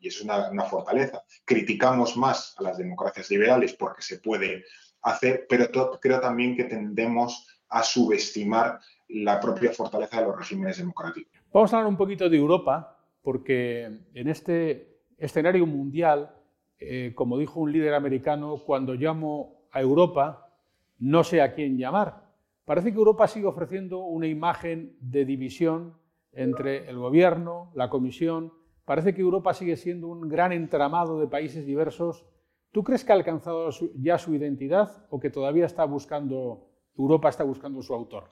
y 0.00 0.08
es 0.08 0.20
una, 0.20 0.50
una, 0.50 0.64
fortaleza, 0.64 1.22
criticamos 1.44 2.16
más 2.16 2.54
a 2.58 2.62
las 2.62 2.78
democracias 2.78 3.30
liberales 3.30 3.72
porque 3.74 4.02
se 4.02 4.18
puede 4.18 4.64
hacer, 5.02 5.46
pero 5.48 5.70
creo 5.98 6.20
también 6.20 6.56
que 6.56 6.64
tendemos 6.64 7.46
a 7.68 7.82
subestimar 7.82 8.78
la 9.08 9.40
propia 9.40 9.72
fortaleza 9.72 10.20
de 10.20 10.26
los 10.26 10.36
regímenes 10.36 10.78
democráticos. 10.78 11.32
Vamos 11.52 11.72
a 11.72 11.78
hablar 11.78 11.90
un 11.90 11.96
poquito 11.96 12.28
de 12.28 12.36
Europa, 12.36 12.91
porque 13.22 14.00
en 14.14 14.28
este 14.28 14.98
escenario 15.16 15.66
mundial, 15.66 16.34
eh, 16.78 17.12
como 17.14 17.38
dijo 17.38 17.60
un 17.60 17.72
líder 17.72 17.94
americano, 17.94 18.58
cuando 18.66 18.94
llamo 18.94 19.62
a 19.70 19.80
Europa, 19.80 20.50
no 20.98 21.24
sé 21.24 21.40
a 21.40 21.54
quién 21.54 21.78
llamar. 21.78 22.30
Parece 22.64 22.92
que 22.92 22.98
Europa 22.98 23.26
sigue 23.26 23.46
ofreciendo 23.46 24.00
una 24.00 24.26
imagen 24.26 24.96
de 25.00 25.24
división 25.24 25.94
entre 26.32 26.88
el 26.88 26.98
gobierno, 26.98 27.70
la 27.74 27.90
comisión. 27.90 28.52
Parece 28.84 29.14
que 29.14 29.20
Europa 29.20 29.54
sigue 29.54 29.76
siendo 29.76 30.08
un 30.08 30.28
gran 30.28 30.52
entramado 30.52 31.20
de 31.20 31.26
países 31.26 31.66
diversos. 31.66 32.24
¿Tú 32.70 32.82
crees 32.84 33.04
que 33.04 33.12
ha 33.12 33.16
alcanzado 33.16 33.70
ya 33.96 34.18
su 34.18 34.34
identidad 34.34 35.06
o 35.10 35.20
que 35.20 35.30
todavía 35.30 35.66
está 35.66 35.84
buscando, 35.84 36.68
Europa 36.96 37.28
está 37.28 37.44
buscando 37.44 37.82
su 37.82 37.94
autor? 37.94 38.30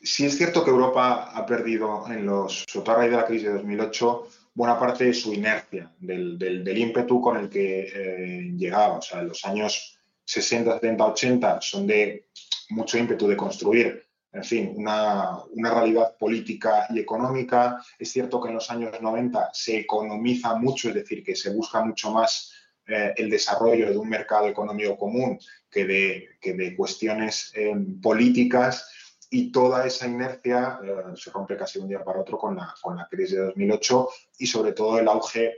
Sí 0.00 0.26
es 0.26 0.36
cierto 0.36 0.64
que 0.64 0.70
Europa 0.70 1.32
ha 1.34 1.44
perdido 1.44 2.04
en 2.08 2.24
los, 2.24 2.64
sobre 2.66 3.08
de 3.08 3.16
la 3.16 3.26
crisis 3.26 3.48
de 3.48 3.54
2008, 3.54 4.28
buena 4.54 4.78
parte 4.78 5.04
de 5.04 5.14
su 5.14 5.32
inercia, 5.32 5.92
del, 5.98 6.78
ímpetu 6.78 7.20
con 7.20 7.36
el 7.36 7.48
que 7.48 7.80
eh, 7.92 8.52
llegaba. 8.56 8.98
O 8.98 9.02
sea, 9.02 9.22
los 9.22 9.44
años 9.44 9.98
60, 10.24 10.74
70, 10.74 11.04
80 11.04 11.60
son 11.60 11.86
de 11.86 12.26
mucho 12.70 12.98
ímpetu 12.98 13.26
de 13.26 13.36
construir, 13.36 14.04
en 14.32 14.44
fin, 14.44 14.74
una, 14.76 15.38
realidad 15.54 16.16
política 16.16 16.86
y 16.90 17.00
económica. 17.00 17.82
Es 17.98 18.12
cierto 18.12 18.40
que 18.40 18.48
en 18.48 18.54
los 18.54 18.70
años 18.70 19.00
90 19.00 19.50
se 19.52 19.78
economiza 19.78 20.54
mucho, 20.56 20.88
es 20.88 20.94
decir, 20.96 21.24
que 21.24 21.34
se 21.34 21.50
busca 21.50 21.82
mucho 21.84 22.10
más 22.10 22.52
eh, 22.86 23.14
el 23.16 23.30
desarrollo 23.30 23.90
de 23.90 23.96
un 23.96 24.08
mercado 24.08 24.48
económico 24.48 24.96
común 24.96 25.38
que 25.70 25.84
de, 25.84 26.28
que 26.40 26.54
de 26.54 26.76
cuestiones 26.76 27.52
eh, 27.54 27.74
políticas 28.02 28.90
y 29.30 29.52
toda 29.52 29.86
esa 29.86 30.06
inercia 30.06 30.80
eh, 30.82 31.16
se 31.16 31.30
rompe 31.30 31.56
casi 31.56 31.78
un 31.78 31.88
día 31.88 32.02
para 32.02 32.20
otro 32.20 32.38
con 32.38 32.56
la, 32.56 32.74
con 32.80 32.96
la 32.96 33.06
crisis 33.08 33.36
de 33.36 33.44
2008 33.44 34.08
y 34.38 34.46
sobre 34.46 34.72
todo 34.72 34.98
el 34.98 35.08
auge 35.08 35.54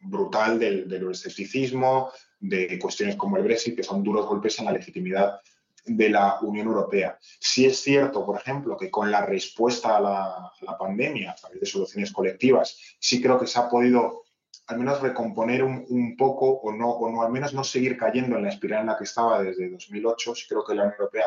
brutal 0.00 0.58
del, 0.58 0.88
del 0.88 1.10
escepticismo, 1.10 2.10
de 2.40 2.78
cuestiones 2.78 3.16
como 3.16 3.36
el 3.36 3.44
Brexit, 3.44 3.76
que 3.76 3.84
son 3.84 4.02
duros 4.02 4.26
golpes 4.26 4.58
en 4.58 4.64
la 4.64 4.72
legitimidad 4.72 5.40
de 5.84 6.08
la 6.08 6.38
Unión 6.40 6.66
Europea. 6.68 7.18
Si 7.40 7.66
es 7.66 7.80
cierto, 7.80 8.24
por 8.24 8.38
ejemplo, 8.38 8.76
que 8.76 8.90
con 8.90 9.10
la 9.10 9.24
respuesta 9.24 9.96
a 9.96 10.00
la, 10.00 10.76
pandemia, 10.78 11.32
a 11.32 11.34
través 11.34 11.60
de 11.60 11.66
soluciones 11.66 12.12
colectivas, 12.12 12.76
sí 12.98 13.20
creo 13.20 13.38
que 13.38 13.46
se 13.46 13.58
ha 13.58 13.68
podido 13.68 14.22
al 14.66 14.78
menos 14.78 15.00
recomponer 15.00 15.64
un, 15.64 16.16
poco 16.16 16.46
o 16.46 16.72
no, 16.72 16.90
o 16.90 17.10
no, 17.10 17.22
al 17.22 17.32
menos 17.32 17.52
no 17.52 17.64
seguir 17.64 17.96
cayendo 17.96 18.36
en 18.36 18.44
la 18.44 18.50
espiral 18.50 18.80
en 18.82 18.86
la 18.86 18.96
que 18.96 19.04
estaba 19.04 19.42
desde 19.42 19.70
2008. 19.70 20.34
Sí 20.34 20.46
creo 20.48 20.64
que 20.64 20.74
la 20.74 20.82
Unión 20.82 20.96
Europea 20.98 21.26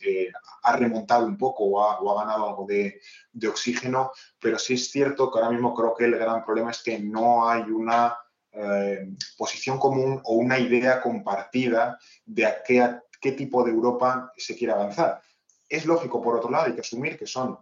eh, 0.00 0.30
ha 0.62 0.76
remontado 0.76 1.26
un 1.26 1.36
poco 1.36 1.64
o 1.64 1.82
ha, 1.82 2.24
ganado 2.24 2.48
algo 2.48 2.66
de, 2.66 3.00
oxígeno, 3.48 4.12
pero 4.40 4.58
sí 4.58 4.74
es 4.74 4.90
cierto 4.90 5.30
que 5.30 5.38
ahora 5.38 5.50
mismo 5.50 5.74
creo 5.74 5.94
que 5.94 6.04
el 6.04 6.16
gran 6.16 6.44
problema 6.44 6.70
es 6.70 6.82
que 6.82 6.98
no 6.98 7.48
hay 7.48 7.62
una 7.62 8.16
eh, 8.52 9.08
posición 9.36 9.78
común 9.78 10.20
o 10.24 10.34
una 10.34 10.58
idea 10.58 11.02
compartida 11.02 11.98
de 12.24 12.46
a 12.46 12.62
qué 12.62 13.00
qué 13.20 13.32
tipo 13.32 13.64
de 13.64 13.72
Europa 13.72 14.32
se 14.36 14.56
quiere 14.56 14.72
avanzar. 14.72 15.20
Es 15.68 15.84
lógico, 15.84 16.22
por 16.22 16.36
otro 16.36 16.50
lado, 16.50 16.66
hay 16.66 16.74
que 16.74 16.80
asumir 16.80 17.18
que 17.18 17.26
son, 17.26 17.58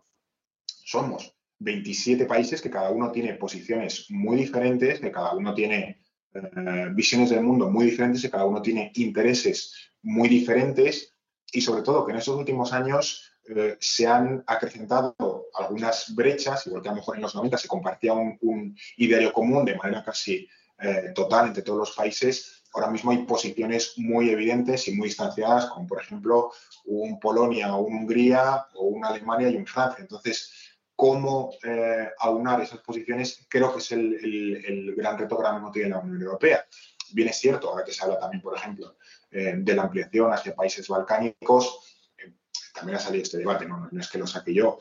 somos 0.67 1.35
27 1.59 2.27
países 2.27 2.61
que 2.61 2.71
cada 2.71 2.91
uno 2.91 3.11
tiene 3.11 3.35
posiciones 3.35 4.07
muy 4.11 4.37
diferentes, 4.37 5.01
que 5.01 5.13
cada 5.13 5.35
uno 5.35 5.55
tiene 5.55 6.01
eh, 6.35 6.89
visiones 6.93 7.31
del 7.31 7.43
mundo 7.43 7.71
muy 7.71 7.87
diferentes, 7.87 8.23
que 8.23 8.31
cada 8.31 8.45
uno 8.45 8.61
tiene 8.61 8.91
intereses 8.97 9.93
muy 10.03 10.29
diferentes 10.29 11.15
y 11.53 11.61
sobre 11.61 11.83
todo 11.83 12.05
que 12.05 12.13
en 12.13 12.19
estos 12.19 12.37
últimos 12.37 12.73
años 12.73 13.31
eh, 13.49 13.77
se 13.79 14.07
han 14.07 14.43
acrecentado 14.47 15.15
algunas 15.55 16.15
brechas, 16.15 16.67
igual 16.67 16.83
que 16.83 16.89
a 16.89 16.93
lo 16.93 16.97
mejor 16.97 17.17
en 17.17 17.23
los 17.23 17.35
90 17.35 17.59
se 17.59 17.69
compartía 17.69 18.13
un, 18.13 18.37
un 18.41 18.77
ideario 18.97 19.33
común 19.33 19.65
de 19.65 19.77
manera 19.77 20.03
casi 20.03 20.49
eh, 20.81 21.13
total 21.15 21.47
entre 21.47 21.63
todos 21.63 21.79
los 21.79 21.93
países, 21.93 22.65
ahora 22.75 22.91
mismo 22.91 23.13
hay 23.13 23.19
posiciones 23.19 23.95
muy 23.97 24.31
evidentes 24.31 24.89
y 24.89 24.93
muy 24.97 25.09
distanciadas, 25.09 25.67
como 25.67 25.87
por 25.87 26.03
ejemplo 26.03 26.53
un 26.85 27.21
Polonia 27.21 27.75
un 27.77 27.95
Hungría 27.95 28.67
o 28.75 28.87
una 28.87 29.09
Alemania 29.09 29.49
y 29.49 29.57
un 29.57 29.67
Francia. 29.67 30.03
Entonces, 30.03 30.74
cómo 30.97 31.51
eh, 31.63 32.11
aunar 32.19 32.61
esas 32.61 32.81
posiciones, 32.81 33.47
creo 33.49 33.73
que 33.73 33.81
es 33.81 33.93
el, 33.93 34.95
gran 34.97 35.19
reto 35.19 35.37
que 35.37 35.43
ahora 35.43 35.55
mismo 35.55 35.73
tiene 35.73 35.91
la 35.91 35.99
Unión 35.99 36.23
Europea. 36.23 36.65
Bien 37.13 37.29
es 37.29 37.37
cierto, 37.37 37.71
ahora 37.71 37.85
que 37.85 37.93
se 37.93 38.03
habla 38.03 38.19
también, 38.19 38.43
por 38.43 38.57
ejemplo, 38.57 38.97
eh, 39.31 39.55
de 39.57 39.75
la 39.75 39.83
ampliación 39.83 40.33
hacia 40.33 40.55
países 40.55 40.89
balcánicos, 40.89 41.97
eh, 42.17 42.35
también 42.73 42.97
ha 42.97 43.01
salido 43.01 43.23
este 43.23 43.39
debate, 43.39 43.67
no, 43.67 43.89
es 43.99 44.09
que 44.09 44.19
lo 44.19 44.27
saque 44.27 44.55
yo, 44.55 44.79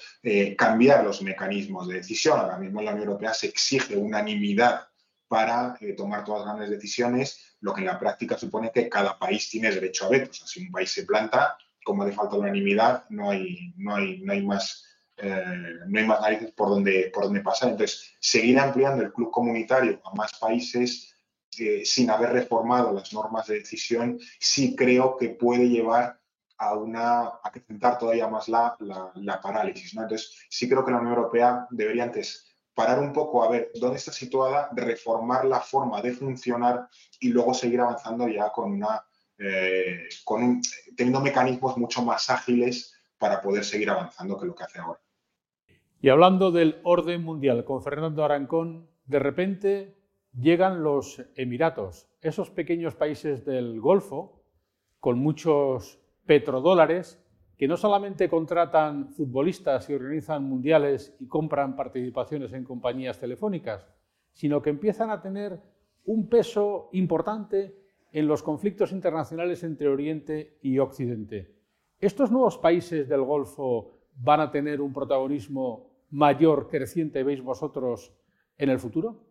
cambiar 0.57 1.03
los 1.03 1.21
mecanismos 1.21 1.87
de 1.87 1.95
decisión. 1.95 2.39
Ahora 2.39 2.57
mismo 2.57 2.79
en 2.79 2.85
la 2.85 2.91
Unión 2.91 3.07
Europea 3.07 3.33
se 3.33 3.47
exige 3.47 3.95
unanimidad 3.95 4.87
para 5.27 5.77
tomar 5.97 6.23
todas 6.23 6.45
las 6.45 6.55
grandes 6.55 6.69
decisiones, 6.69 7.55
lo 7.59 7.73
que 7.73 7.81
en 7.81 7.87
la 7.87 7.99
práctica 7.99 8.37
supone 8.37 8.71
que 8.71 8.89
cada 8.89 9.17
país 9.17 9.49
tiene 9.49 9.71
derecho 9.71 10.05
a 10.05 10.09
veto. 10.09 10.31
O 10.31 10.33
sea, 10.33 10.47
si 10.47 10.65
un 10.65 10.71
país 10.71 10.91
se 10.91 11.05
planta, 11.05 11.57
como 11.83 12.05
le 12.05 12.11
falta 12.11 12.35
unanimidad, 12.35 13.05
no 13.09 13.31
hay, 13.31 13.73
no 13.77 13.95
hay, 13.95 14.19
no 14.21 14.31
hay 14.31 14.43
más 14.45 14.92
eh, 15.17 15.79
no 15.87 15.99
hay 15.99 16.05
más 16.05 16.21
narices 16.21 16.51
por 16.51 16.69
donde, 16.69 17.11
por 17.13 17.25
donde 17.25 17.41
pasar. 17.41 17.69
Entonces, 17.69 18.13
seguir 18.19 18.59
ampliando 18.59 19.03
el 19.03 19.13
club 19.13 19.31
comunitario 19.31 20.01
a 20.03 20.13
más 20.15 20.31
países 20.39 21.15
eh, 21.59 21.83
sin 21.85 22.09
haber 22.09 22.31
reformado 22.31 22.91
las 22.93 23.13
normas 23.13 23.47
de 23.47 23.59
decisión, 23.59 24.19
sí 24.39 24.75
creo 24.75 25.17
que 25.17 25.29
puede 25.29 25.69
llevar 25.69 26.19
a 26.57 26.75
una 26.75 27.21
a 27.21 27.39
acrecentar 27.43 27.97
todavía 27.97 28.27
más 28.27 28.47
la, 28.47 28.75
la, 29.15 29.41
parálisis. 29.41 29.93
¿no? 29.93 30.03
Entonces, 30.03 30.35
sí 30.49 30.67
creo 30.67 30.83
que 30.83 30.91
la 30.91 30.97
Unión 30.97 31.15
Europea 31.15 31.67
debería 31.69 32.03
antes 32.03 32.47
parar 32.73 32.99
un 32.99 33.13
poco 33.13 33.43
a 33.43 33.49
ver 33.49 33.71
dónde 33.75 33.97
está 33.97 34.11
situada, 34.11 34.69
reformar 34.73 35.45
la 35.45 35.59
forma 35.59 36.01
de 36.01 36.13
funcionar 36.13 36.87
y 37.19 37.29
luego 37.29 37.53
seguir 37.53 37.81
avanzando 37.81 38.27
ya 38.27 38.51
con 38.51 38.71
una 38.71 39.03
eh, 39.37 40.07
con 40.23 40.61
teniendo 40.95 41.19
mecanismos 41.19 41.75
mucho 41.77 42.03
más 42.03 42.29
ágiles 42.29 42.92
para 43.17 43.41
poder 43.41 43.63
seguir 43.63 43.89
avanzando 43.89 44.37
que 44.37 44.45
lo 44.45 44.55
que 44.55 44.63
hace 44.63 44.79
ahora. 44.79 44.99
Y 46.01 46.09
hablando 46.09 46.51
del 46.51 46.81
orden 46.83 47.23
mundial 47.23 47.63
con 47.63 47.81
Fernando 47.81 48.25
Arancón, 48.25 48.89
de 49.05 49.19
repente 49.19 49.95
llegan 50.37 50.83
los 50.83 51.23
Emiratos, 51.35 52.09
esos 52.21 52.49
pequeños 52.49 52.95
países 52.95 53.45
del 53.45 53.79
Golfo, 53.79 54.43
con 54.99 55.19
muchos 55.19 55.99
petrodólares, 56.25 57.23
que 57.57 57.67
no 57.67 57.77
solamente 57.77 58.29
contratan 58.29 59.09
futbolistas 59.09 59.89
y 59.89 59.93
organizan 59.93 60.43
mundiales 60.43 61.15
y 61.19 61.27
compran 61.27 61.75
participaciones 61.75 62.51
en 62.53 62.63
compañías 62.63 63.19
telefónicas, 63.19 63.87
sino 64.33 64.61
que 64.61 64.71
empiezan 64.71 65.11
a 65.11 65.21
tener 65.21 65.61
un 66.05 66.27
peso 66.27 66.89
importante 66.93 67.77
en 68.11 68.27
los 68.27 68.43
conflictos 68.43 68.91
internacionales 68.91 69.63
entre 69.63 69.87
Oriente 69.87 70.57
y 70.61 70.79
Occidente. 70.79 71.55
¿Estos 72.03 72.31
nuevos 72.31 72.57
países 72.57 73.07
del 73.07 73.21
Golfo 73.21 73.93
van 74.17 74.41
a 74.41 74.51
tener 74.51 74.81
un 74.81 74.91
protagonismo 74.91 75.89
mayor 76.09 76.67
creciente 76.67 77.23
veis 77.23 77.41
vosotros 77.41 78.11
en 78.57 78.69
el 78.69 78.77
futuro? 78.77 79.23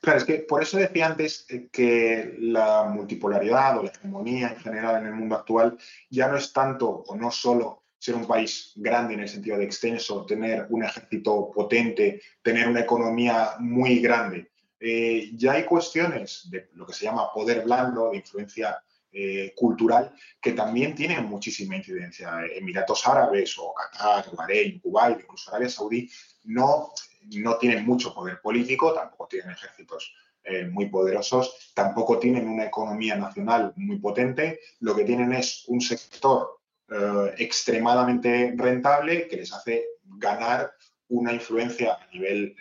Claro, 0.00 0.20
es 0.20 0.24
que 0.24 0.38
por 0.38 0.62
eso 0.62 0.78
decía 0.78 1.08
antes 1.08 1.44
eh, 1.50 1.68
que 1.70 2.36
la 2.38 2.84
multipolaridad 2.84 3.78
o 3.78 3.82
la 3.82 3.90
hegemonía 3.90 4.48
en 4.48 4.56
general 4.56 5.02
en 5.02 5.08
el 5.08 5.14
mundo 5.14 5.34
actual 5.34 5.76
ya 6.08 6.26
no 6.28 6.38
es 6.38 6.54
tanto 6.54 6.88
o 6.88 7.14
no 7.16 7.30
solo 7.30 7.82
ser 7.98 8.14
un 8.14 8.26
país 8.26 8.72
grande 8.76 9.12
en 9.12 9.20
el 9.20 9.28
sentido 9.28 9.58
de 9.58 9.64
extenso, 9.64 10.24
tener 10.24 10.68
un 10.70 10.84
ejército 10.84 11.50
potente, 11.54 12.22
tener 12.40 12.66
una 12.66 12.80
economía 12.80 13.56
muy 13.58 13.98
grande. 13.98 14.52
Eh, 14.80 15.32
ya 15.34 15.52
hay 15.52 15.64
cuestiones 15.64 16.48
de 16.50 16.70
lo 16.72 16.86
que 16.86 16.94
se 16.94 17.04
llama 17.04 17.30
poder 17.34 17.62
blando, 17.62 18.08
de 18.08 18.16
influencia 18.16 18.82
eh, 19.18 19.54
cultural 19.56 20.12
que 20.38 20.52
también 20.52 20.94
tiene 20.94 21.18
muchísima 21.22 21.74
incidencia. 21.74 22.38
Emiratos 22.54 23.06
Árabes 23.06 23.56
o 23.58 23.72
Qatar, 23.72 24.26
Bahrein, 24.36 24.78
Kuwait, 24.78 25.20
incluso 25.20 25.48
Arabia 25.48 25.70
Saudí, 25.70 26.10
no, 26.44 26.90
no 27.36 27.56
tienen 27.56 27.86
mucho 27.86 28.12
poder 28.12 28.42
político, 28.42 28.92
tampoco 28.92 29.26
tienen 29.28 29.52
ejércitos 29.52 30.12
eh, 30.44 30.66
muy 30.66 30.90
poderosos, 30.90 31.72
tampoco 31.72 32.18
tienen 32.18 32.46
una 32.46 32.66
economía 32.66 33.16
nacional 33.16 33.72
muy 33.76 33.98
potente, 34.00 34.60
lo 34.80 34.94
que 34.94 35.04
tienen 35.04 35.32
es 35.32 35.64
un 35.68 35.80
sector 35.80 36.60
eh, 36.90 37.34
extremadamente 37.38 38.52
rentable 38.54 39.28
que 39.28 39.36
les 39.38 39.50
hace 39.50 39.86
ganar 40.04 40.74
una 41.08 41.32
influencia 41.32 41.94
a 41.94 42.06
nivel 42.12 42.54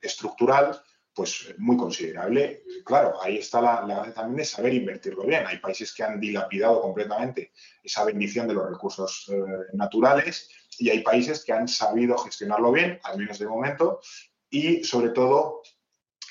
estructural 0.00 0.82
pues 1.14 1.54
muy 1.58 1.76
considerable. 1.76 2.64
Claro, 2.84 3.22
ahí 3.22 3.38
está 3.38 3.60
la, 3.60 3.86
la 3.86 4.12
también 4.12 4.38
de 4.38 4.44
saber 4.44 4.74
invertirlo 4.74 5.24
bien. 5.24 5.46
Hay 5.46 5.58
países 5.58 5.94
que 5.94 6.02
han 6.02 6.18
dilapidado 6.20 6.80
completamente 6.80 7.52
esa 7.82 8.04
bendición 8.04 8.48
de 8.48 8.54
los 8.54 8.68
recursos 8.68 9.30
eh, 9.32 9.36
naturales 9.74 10.48
y 10.78 10.90
hay 10.90 11.02
países 11.02 11.44
que 11.44 11.52
han 11.52 11.68
sabido 11.68 12.18
gestionarlo 12.18 12.72
bien, 12.72 12.98
al 13.04 13.18
menos 13.18 13.38
de 13.38 13.46
momento, 13.46 14.00
y 14.50 14.82
sobre 14.82 15.10
todo 15.10 15.62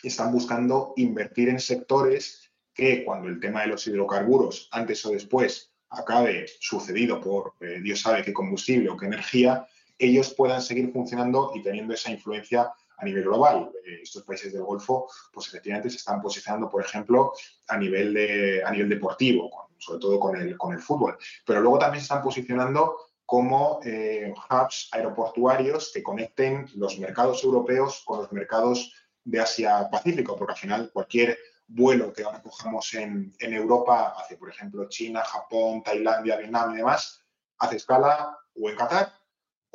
están 0.04 0.34
buscando 0.34 0.94
invertir 0.98 1.48
en 1.48 1.60
sectores 1.60 2.52
que 2.74 3.06
cuando 3.06 3.30
el 3.30 3.40
tema 3.40 3.62
de 3.62 3.68
los 3.68 3.88
hidrocarburos, 3.88 4.68
antes 4.72 5.06
o 5.06 5.12
después, 5.12 5.72
acabe 5.90 6.48
sucedido 6.60 7.22
por 7.22 7.54
eh, 7.62 7.80
Dios 7.82 8.02
sabe 8.02 8.24
qué 8.24 8.34
combustible 8.34 8.90
o 8.90 8.98
qué 8.98 9.06
energía, 9.06 9.68
ellos 9.98 10.34
puedan 10.34 10.62
seguir 10.62 10.92
funcionando 10.92 11.52
y 11.56 11.62
teniendo 11.62 11.94
esa 11.94 12.12
influencia 12.12 12.72
a 13.04 13.06
nivel 13.06 13.24
global. 13.24 13.72
Eh, 13.86 14.00
estos 14.02 14.24
países 14.24 14.52
del 14.54 14.64
Golfo, 14.64 15.08
pues 15.32 15.48
efectivamente 15.48 15.90
se 15.90 15.98
están 15.98 16.22
posicionando, 16.22 16.70
por 16.70 16.84
ejemplo, 16.84 17.34
a 17.68 17.78
nivel, 17.78 18.14
de, 18.14 18.64
a 18.66 18.72
nivel 18.72 18.90
deportivo, 18.90 19.70
sobre 19.78 20.00
todo 20.00 20.20
con 20.20 20.36
el, 20.38 20.58
con 20.58 20.74
el 20.74 20.80
fútbol. 20.80 21.18
Pero 21.46 21.62
luego 21.62 21.80
también 21.80 22.02
se 22.02 22.06
están 22.06 22.24
posicionando 22.24 22.98
como 23.26 23.80
eh, 23.84 24.34
hubs 24.50 24.90
aeroportuarios 24.92 25.92
que 25.94 26.04
conecten 26.04 26.68
los 26.76 26.98
mercados 27.00 27.44
europeos 27.44 28.04
con 28.06 28.20
los 28.20 28.32
mercados 28.32 28.94
de 29.24 29.40
Asia-Pacífico, 29.40 30.36
porque 30.38 30.54
al 30.54 30.60
final 30.60 30.92
cualquier 30.92 31.38
vuelo 31.68 32.12
que 32.12 32.24
ahora 32.24 32.42
cojamos 32.42 32.94
en, 32.94 33.34
en 33.40 33.54
Europa 33.54 34.14
hacia, 34.18 34.38
por 34.38 34.50
ejemplo, 34.50 34.88
China, 34.90 35.24
Japón, 35.24 35.82
Tailandia, 35.84 36.38
Vietnam 36.38 36.74
y 36.74 36.78
demás, 36.78 37.24
hace 37.58 37.78
escala 37.78 38.38
o 38.56 38.70
en 38.70 38.76
Qatar 38.76 39.23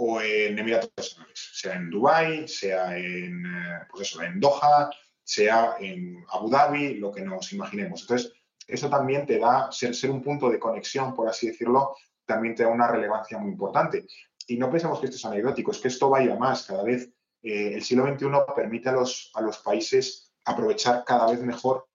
o 0.00 0.20
en 0.20 0.58
Emiratos 0.58 1.16
Árabes, 1.16 1.50
sea 1.54 1.74
en 1.74 1.90
Dubái, 1.90 2.46
sea 2.46 2.96
en, 2.96 3.44
eh, 3.44 3.80
pues 3.90 4.08
eso, 4.08 4.22
en 4.22 4.38
Doha, 4.38 4.90
sea 5.24 5.74
en 5.80 6.24
Abu 6.30 6.48
Dhabi, 6.48 6.94
lo 6.94 7.10
que 7.10 7.22
nos 7.22 7.52
imaginemos. 7.52 8.02
Entonces, 8.02 8.32
eso 8.66 8.88
también 8.88 9.26
te 9.26 9.38
da, 9.38 9.72
ser, 9.72 10.10
un 10.10 10.22
punto 10.22 10.50
de 10.50 10.60
conexión, 10.60 11.16
por 11.16 11.28
así 11.28 11.48
decirlo, 11.48 11.96
también 12.24 12.54
te 12.54 12.62
da 12.62 12.68
una 12.68 12.86
relevancia 12.86 13.38
muy 13.38 13.50
importante. 13.50 14.06
Y 14.46 14.56
no 14.56 14.70
pensemos 14.70 15.00
que 15.00 15.06
esto 15.06 15.16
es 15.16 15.24
anecdótico, 15.24 15.72
es 15.72 15.78
que 15.78 15.88
esto 15.88 16.08
vaya 16.08 16.36
más. 16.36 16.64
Cada 16.66 16.84
vez 16.84 17.10
eh, 17.42 17.72
el 17.74 17.82
siglo 17.82 18.06
XXI 18.06 18.26
permite 18.54 18.90
a 18.90 18.92
los, 18.92 19.32
a 19.34 19.40
los 19.40 19.58
países 19.58 20.32
aprovechar 20.44 21.02
cada 21.04 21.28
vez 21.28 21.40
mejor 21.40 21.88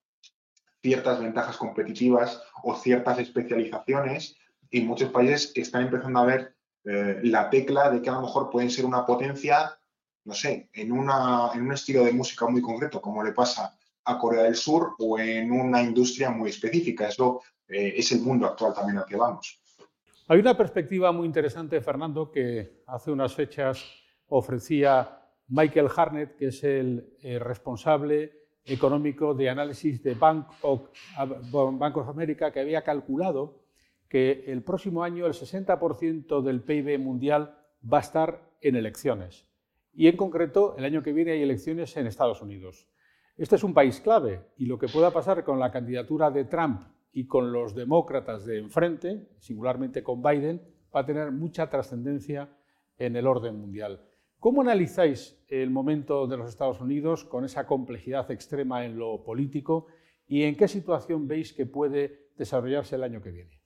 ciertas 0.81 1.21
ventajas 1.21 1.55
competitivas 1.55 2.43
o 2.63 2.75
ciertas 2.75 3.17
especializaciones 3.19 4.35
y 4.69 4.81
muchos 4.81 5.09
países 5.09 5.53
están 5.55 5.83
empezando 5.83 6.19
a 6.19 6.25
ver 6.25 6.55
eh, 6.85 7.19
la 7.23 7.49
tecla 7.49 7.89
de 7.89 8.01
que 8.01 8.09
a 8.09 8.13
lo 8.13 8.21
mejor 8.21 8.49
pueden 8.49 8.69
ser 8.69 8.85
una 8.85 9.05
potencia, 9.05 9.77
no 10.25 10.33
sé, 10.33 10.69
en, 10.73 10.91
una, 10.91 11.51
en 11.53 11.61
un 11.61 11.71
estilo 11.71 12.03
de 12.03 12.11
música 12.11 12.47
muy 12.47 12.61
concreto, 12.61 13.01
como 13.01 13.23
le 13.23 13.31
pasa 13.31 13.77
a 14.05 14.17
Corea 14.17 14.43
del 14.43 14.55
Sur, 14.55 14.95
o 14.99 15.17
en 15.17 15.51
una 15.51 15.81
industria 15.81 16.29
muy 16.29 16.49
específica. 16.49 17.07
Eso 17.07 17.41
eh, 17.67 17.93
es 17.97 18.11
el 18.11 18.21
mundo 18.21 18.45
actual 18.47 18.73
también 18.73 18.97
al 18.97 19.05
que 19.05 19.15
vamos. 19.15 19.61
Hay 20.27 20.39
una 20.39 20.55
perspectiva 20.55 21.11
muy 21.11 21.25
interesante, 21.25 21.79
Fernando, 21.81 22.31
que 22.31 22.83
hace 22.87 23.11
unas 23.11 23.33
fechas 23.33 23.83
ofrecía 24.27 25.19
Michael 25.47 25.89
Harnett, 25.95 26.35
que 26.35 26.47
es 26.47 26.63
el 26.63 27.15
eh, 27.21 27.39
responsable 27.39 28.43
económico 28.65 29.33
de 29.33 29.49
análisis 29.49 30.01
de 30.01 30.15
Bank 30.15 30.47
of, 30.61 30.89
Bank 31.51 31.97
of 31.97 32.07
America, 32.07 32.51
que 32.51 32.61
había 32.61 32.81
calculado 32.81 33.62
que 34.13 34.43
el 34.45 34.61
próximo 34.61 35.03
año 35.03 35.25
el 35.25 35.33
60% 35.33 36.43
del 36.43 36.61
PIB 36.61 36.99
mundial 36.99 37.57
va 37.91 37.97
a 37.97 38.01
estar 38.01 38.47
en 38.61 38.75
elecciones. 38.75 39.49
Y 39.91 40.05
en 40.05 40.17
concreto, 40.17 40.75
el 40.77 40.85
año 40.85 41.01
que 41.01 41.13
viene 41.13 41.31
hay 41.31 41.41
elecciones 41.41 41.97
en 41.97 42.05
Estados 42.05 42.39
Unidos. 42.43 42.87
Este 43.37 43.55
es 43.55 43.63
un 43.63 43.73
país 43.73 44.01
clave 44.01 44.41
y 44.55 44.67
lo 44.67 44.77
que 44.77 44.87
pueda 44.87 45.09
pasar 45.09 45.43
con 45.43 45.57
la 45.57 45.71
candidatura 45.71 46.29
de 46.29 46.45
Trump 46.45 46.83
y 47.11 47.25
con 47.25 47.51
los 47.51 47.73
demócratas 47.73 48.45
de 48.45 48.59
enfrente, 48.59 49.29
singularmente 49.39 50.03
con 50.03 50.21
Biden, 50.21 50.61
va 50.95 50.99
a 50.99 51.05
tener 51.07 51.31
mucha 51.31 51.67
trascendencia 51.67 52.55
en 52.99 53.15
el 53.15 53.25
orden 53.25 53.59
mundial. 53.59 54.07
¿Cómo 54.37 54.61
analizáis 54.61 55.43
el 55.47 55.71
momento 55.71 56.27
de 56.27 56.37
los 56.37 56.49
Estados 56.49 56.79
Unidos 56.79 57.23
con 57.23 57.45
esa 57.45 57.65
complejidad 57.65 58.29
extrema 58.29 58.85
en 58.85 58.95
lo 58.95 59.23
político 59.23 59.87
y 60.27 60.43
en 60.43 60.55
qué 60.55 60.67
situación 60.67 61.27
veis 61.27 61.51
que 61.51 61.65
puede 61.65 62.29
desarrollarse 62.37 62.95
el 62.95 63.01
año 63.01 63.19
que 63.19 63.31
viene? 63.31 63.62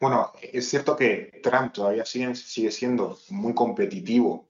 Bueno, 0.00 0.32
es 0.40 0.68
cierto 0.68 0.94
que 0.94 1.40
Trump 1.42 1.72
todavía 1.72 2.04
sigue, 2.04 2.34
siendo 2.70 3.18
muy 3.30 3.54
competitivo 3.54 4.48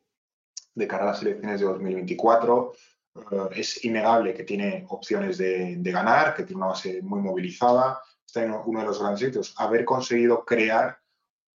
de 0.75 0.89
cara 0.89 1.05
a 1.05 1.07
las 1.07 1.23
elecciones 1.23 1.61
de 1.61 1.67
2024. 1.67 2.73
Eh, 3.15 3.21
es 3.53 3.85
innegable 3.85 4.35
que 4.35 4.45
tiene 4.45 4.85
opciones 4.89 5.39
de, 5.39 5.79
ganar, 5.85 6.35
que 6.35 6.43
tiene 6.43 6.59
una 6.59 6.73
base 6.73 7.01
muy 7.03 7.21
movilizada. 7.21 8.03
Está 8.27 8.43
en 8.43 8.53
uno 8.53 8.81
de 8.81 8.87
los 8.87 8.99
grandes 8.99 9.23
éxitos, 9.23 9.55
haber 9.57 9.85
conseguido 9.85 10.45
crear 10.45 10.99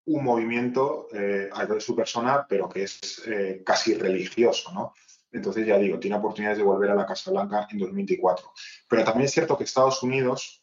un 0.05 0.23
movimiento 0.23 1.07
eh, 1.13 1.49
alrededor 1.51 1.77
de 1.77 1.81
su 1.81 1.95
persona, 1.95 2.45
pero 2.47 2.69
que 2.69 2.83
es 2.83 3.21
eh, 3.27 3.61
casi 3.63 3.93
religioso, 3.93 4.71
¿no? 4.73 4.93
Entonces, 5.31 5.65
ya 5.65 5.77
digo, 5.77 5.99
tiene 5.99 6.17
oportunidades 6.17 6.57
de 6.57 6.63
volver 6.63 6.91
a 6.91 6.95
la 6.95 7.05
Casa 7.05 7.31
Blanca 7.31 7.67
en 7.71 7.77
2024. 7.77 8.51
Pero 8.87 9.03
también 9.03 9.25
es 9.25 9.31
cierto 9.31 9.57
que 9.57 9.63
Estados 9.63 10.01
Unidos, 10.03 10.60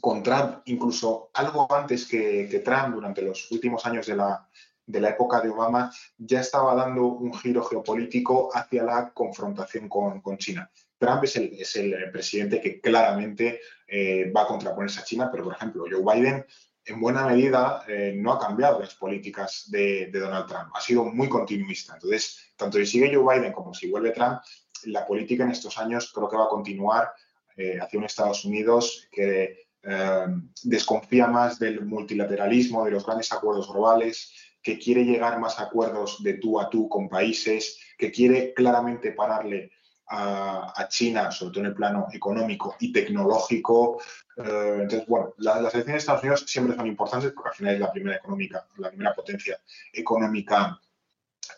con 0.00 0.22
Trump, 0.22 0.62
incluso 0.66 1.30
algo 1.34 1.72
antes 1.72 2.06
que, 2.06 2.62
Trump, 2.64 2.94
durante 2.94 3.22
los 3.22 3.50
últimos 3.50 3.84
años 3.86 4.06
de 4.06 4.16
la, 4.16 4.48
de 4.86 5.00
la 5.00 5.10
época 5.10 5.40
de 5.40 5.50
Obama, 5.50 5.92
ya 6.18 6.40
estaba 6.40 6.74
dando 6.74 7.06
un 7.06 7.34
giro 7.34 7.62
geopolítico 7.62 8.50
hacia 8.54 8.82
la 8.82 9.10
confrontación 9.12 9.88
con, 9.88 10.20
con 10.20 10.38
China. 10.38 10.70
Trump 10.98 11.24
es 11.24 11.36
el, 11.36 11.54
es 11.58 11.76
el, 11.76 12.10
presidente 12.12 12.60
que 12.60 12.80
claramente 12.80 13.60
eh, 13.86 14.30
va 14.30 14.42
a 14.42 14.46
contraponerse 14.46 15.00
a 15.00 15.04
China, 15.04 15.28
pero 15.30 15.44
por 15.44 15.54
ejemplo, 15.54 15.84
Joe 15.90 16.02
Biden 16.02 16.44
en 16.84 17.00
buena 17.00 17.26
medida 17.26 17.84
eh, 17.88 18.12
no 18.16 18.32
ha 18.32 18.38
cambiado 18.38 18.80
las 18.80 18.94
políticas 18.94 19.70
de, 19.70 20.10
Donald 20.12 20.46
Trump, 20.46 20.70
ha 20.74 20.80
sido 20.80 21.04
muy 21.04 21.28
continuista. 21.28 21.94
Entonces, 21.94 22.52
tanto 22.56 22.78
si 22.78 22.86
sigue 22.86 23.14
Joe 23.14 23.38
Biden 23.38 23.52
como 23.52 23.72
si 23.72 23.90
vuelve 23.90 24.10
Trump, 24.10 24.40
la 24.84 25.06
política 25.06 25.44
en 25.44 25.50
estos 25.50 25.78
años 25.78 26.12
creo 26.14 26.28
que 26.28 26.36
va 26.36 26.44
a 26.44 26.48
continuar 26.48 27.12
eh, 27.56 27.78
hacia 27.80 27.98
un 27.98 28.04
Estados 28.04 28.44
Unidos 28.44 29.08
que 29.10 29.69
eh, 29.82 30.26
desconfía 30.62 31.26
más 31.26 31.58
del 31.58 31.84
multilateralismo, 31.84 32.84
de 32.84 32.90
los 32.90 33.06
grandes 33.06 33.32
acuerdos 33.32 33.70
globales, 33.70 34.32
que 34.62 34.78
quiere 34.78 35.04
llegar 35.04 35.40
más 35.40 35.58
acuerdos 35.58 36.22
de 36.22 36.34
tú 36.34 36.60
a 36.60 36.68
tú 36.68 36.88
con 36.88 37.08
países, 37.08 37.78
que 37.96 38.10
quiere 38.10 38.52
claramente 38.52 39.12
pararle 39.12 39.72
a, 40.12 40.86
China, 40.88 41.30
sobre 41.30 41.52
todo 41.52 41.60
en 41.60 41.70
el 41.70 41.74
plano 41.74 42.08
económico 42.12 42.76
y 42.80 42.92
tecnológico. 42.92 44.02
Eh, 44.36 44.78
entonces, 44.82 45.06
bueno, 45.06 45.34
las 45.38 45.56
elecciones 45.72 45.86
de 45.86 45.96
Estados 45.98 46.22
Unidos 46.22 46.44
siempre 46.48 46.76
son 46.76 46.86
importantes 46.86 47.32
porque 47.32 47.50
al 47.50 47.54
final 47.54 47.74
es 47.74 47.80
la 47.80 47.92
primera 47.92 48.16
económica, 48.16 48.66
la 48.78 48.88
primera 48.88 49.14
potencia 49.14 49.60
económica 49.92 50.80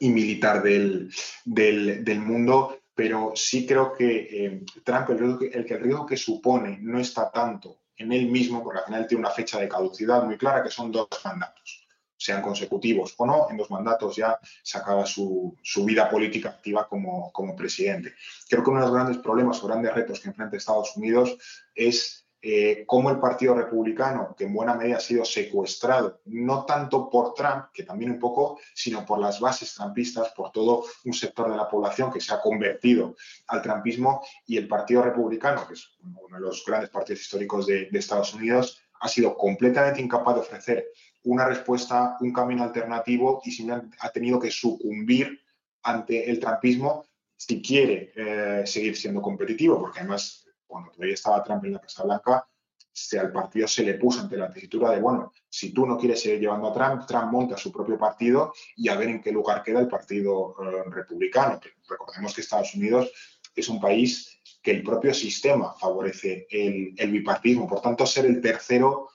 y 0.00 0.10
militar 0.10 0.62
del, 0.62 1.10
del, 1.44 2.20
mundo, 2.20 2.78
pero 2.94 3.32
sí 3.34 3.66
creo 3.66 3.92
que 3.92 4.28
eh, 4.30 4.64
Trump, 4.84 5.10
el 5.10 5.68
riesgo 5.80 6.06
que 6.06 6.16
supone 6.16 6.78
no 6.82 7.00
está 7.00 7.30
tanto 7.30 7.81
en 8.02 8.12
él 8.12 8.26
mismo, 8.26 8.62
porque 8.62 8.80
al 8.80 8.84
final 8.86 9.06
tiene 9.06 9.20
una 9.20 9.30
fecha 9.30 9.58
de 9.58 9.68
caducidad 9.68 10.24
muy 10.24 10.36
clara, 10.36 10.62
que 10.62 10.70
son 10.70 10.92
dos 10.92 11.08
mandatos 11.24 11.82
sean 12.22 12.40
consecutivos 12.40 13.14
o 13.16 13.26
no, 13.26 13.50
en 13.50 13.56
dos 13.56 13.70
mandatos 13.70 14.14
ya 14.14 14.38
se 14.62 14.78
acaba 14.78 15.04
su, 15.04 15.56
vida 15.84 16.08
política 16.08 16.50
activa 16.50 16.86
como, 16.88 17.32
como, 17.32 17.56
presidente. 17.56 18.14
Creo 18.48 18.62
que 18.62 18.70
uno 18.70 18.80
de 18.80 18.86
los 18.86 18.94
grandes 18.94 19.18
problemas 19.18 19.62
o 19.62 19.66
grandes 19.66 19.92
retos 19.92 20.20
que 20.20 20.28
enfrenta 20.28 20.56
Estados 20.56 20.96
Unidos 20.96 21.36
es 21.74 22.21
eh, 22.44 22.82
cómo 22.86 23.10
el 23.10 23.20
Partido 23.20 23.54
Republicano, 23.54 24.34
que 24.36 24.44
en 24.44 24.52
buena 24.52 24.74
medida 24.74 24.96
ha 24.96 25.00
sido 25.00 25.24
secuestrado, 25.24 26.20
no 26.24 26.64
tanto 26.64 27.08
por 27.08 27.34
Trump, 27.34 27.66
que 27.72 27.84
también 27.84 28.10
un 28.10 28.18
poco, 28.18 28.58
sino 28.74 29.06
por 29.06 29.20
las 29.20 29.38
bases 29.38 29.72
trampistas, 29.74 30.30
por 30.30 30.50
todo 30.50 30.84
un 31.04 31.12
sector 31.12 31.48
de 31.48 31.56
la 31.56 31.68
población 31.68 32.12
que 32.12 32.20
se 32.20 32.34
ha 32.34 32.40
convertido 32.40 33.14
al 33.46 33.62
trampismo 33.62 34.22
y 34.44 34.56
el 34.56 34.66
Partido 34.66 35.02
Republicano, 35.02 35.66
que 35.68 35.74
es 35.74 35.96
uno 36.02 36.36
de 36.36 36.40
los 36.40 36.64
grandes 36.66 36.90
partidos 36.90 37.20
históricos 37.20 37.66
de, 37.66 37.88
de 37.90 37.98
Estados 37.98 38.34
Unidos, 38.34 38.82
ha 39.00 39.08
sido 39.08 39.36
completamente 39.36 40.00
incapaz 40.00 40.34
de 40.34 40.40
ofrecer 40.40 40.86
una 41.24 41.46
respuesta, 41.46 42.16
un 42.20 42.32
camino 42.32 42.64
alternativo 42.64 43.40
y 43.44 43.52
simplemente 43.52 43.96
ha 44.00 44.10
tenido 44.10 44.40
que 44.40 44.50
sucumbir 44.50 45.40
ante 45.82 46.28
el 46.30 46.40
trumpismo 46.40 47.04
si 47.36 47.60
quiere 47.60 48.12
eh, 48.14 48.62
seguir 48.66 48.96
siendo 48.96 49.20
competitivo, 49.20 49.80
porque 49.80 50.00
además 50.00 50.41
cuando 50.72 50.90
todavía 50.90 51.14
estaba 51.14 51.44
Trump 51.44 51.64
en 51.66 51.74
la 51.74 51.80
Casa 51.80 52.02
Blanca, 52.02 52.48
se, 52.90 53.18
al 53.18 53.30
partido 53.30 53.68
se 53.68 53.84
le 53.84 53.94
puso 53.94 54.20
ante 54.20 54.36
la 54.36 54.50
tesitura 54.50 54.90
de, 54.90 55.00
bueno, 55.00 55.32
si 55.48 55.72
tú 55.72 55.86
no 55.86 55.98
quieres 55.98 56.20
seguir 56.20 56.40
llevando 56.40 56.68
a 56.68 56.72
Trump, 56.72 57.06
Trump 57.06 57.30
monta 57.30 57.56
su 57.56 57.70
propio 57.70 57.98
partido 57.98 58.52
y 58.76 58.88
a 58.88 58.96
ver 58.96 59.08
en 59.08 59.20
qué 59.20 59.32
lugar 59.32 59.62
queda 59.62 59.80
el 59.80 59.88
partido 59.88 60.56
eh, 60.60 60.90
republicano. 60.90 61.60
Recordemos 61.88 62.34
que 62.34 62.40
Estados 62.40 62.74
Unidos 62.74 63.10
es 63.54 63.68
un 63.68 63.80
país 63.80 64.40
que 64.62 64.70
el 64.70 64.82
propio 64.82 65.12
sistema 65.12 65.74
favorece 65.74 66.46
el, 66.50 66.94
el 66.96 67.10
bipartismo, 67.10 67.68
por 67.68 67.80
tanto, 67.80 68.06
ser 68.06 68.26
el 68.26 68.40
tercero 68.40 69.08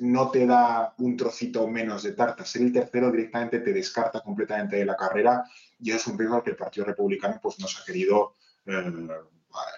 no 0.00 0.30
te 0.30 0.46
da 0.46 0.94
un 0.98 1.16
trocito 1.16 1.66
menos 1.66 2.02
de 2.02 2.12
tarta. 2.12 2.44
Ser 2.44 2.62
el 2.62 2.72
tercero 2.72 3.10
directamente 3.10 3.60
te 3.60 3.72
descarta 3.72 4.20
completamente 4.20 4.76
de 4.76 4.86
la 4.86 4.96
carrera 4.96 5.44
y 5.78 5.90
es 5.90 6.06
un 6.06 6.18
riesgo 6.18 6.42
que 6.42 6.50
el 6.50 6.56
Partido 6.56 6.86
Republicano 6.86 7.38
pues, 7.42 7.58
no 7.58 7.66
se 7.66 7.82
ha 7.82 7.84
querido 7.84 8.34
eh, 8.66 8.92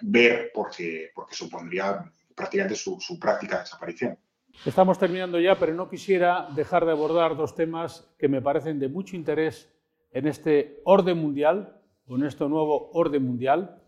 ver 0.02 0.50
porque, 0.54 1.10
porque 1.14 1.34
supondría 1.34 2.04
prácticamente 2.34 2.76
su, 2.76 2.98
su 3.00 3.18
práctica 3.18 3.60
desaparición. 3.60 4.18
Estamos 4.66 4.98
terminando 4.98 5.40
ya, 5.40 5.58
pero 5.58 5.74
no 5.74 5.88
quisiera 5.88 6.48
dejar 6.54 6.84
de 6.84 6.92
abordar 6.92 7.36
dos 7.36 7.54
temas 7.54 8.12
que 8.18 8.28
me 8.28 8.42
parecen 8.42 8.78
de 8.78 8.88
mucho 8.88 9.16
interés 9.16 9.72
en 10.12 10.26
este 10.26 10.80
orden 10.84 11.18
mundial, 11.18 11.82
o 12.06 12.16
en 12.16 12.24
este 12.24 12.48
nuevo 12.48 12.90
orden 12.92 13.24
mundial. 13.24 13.80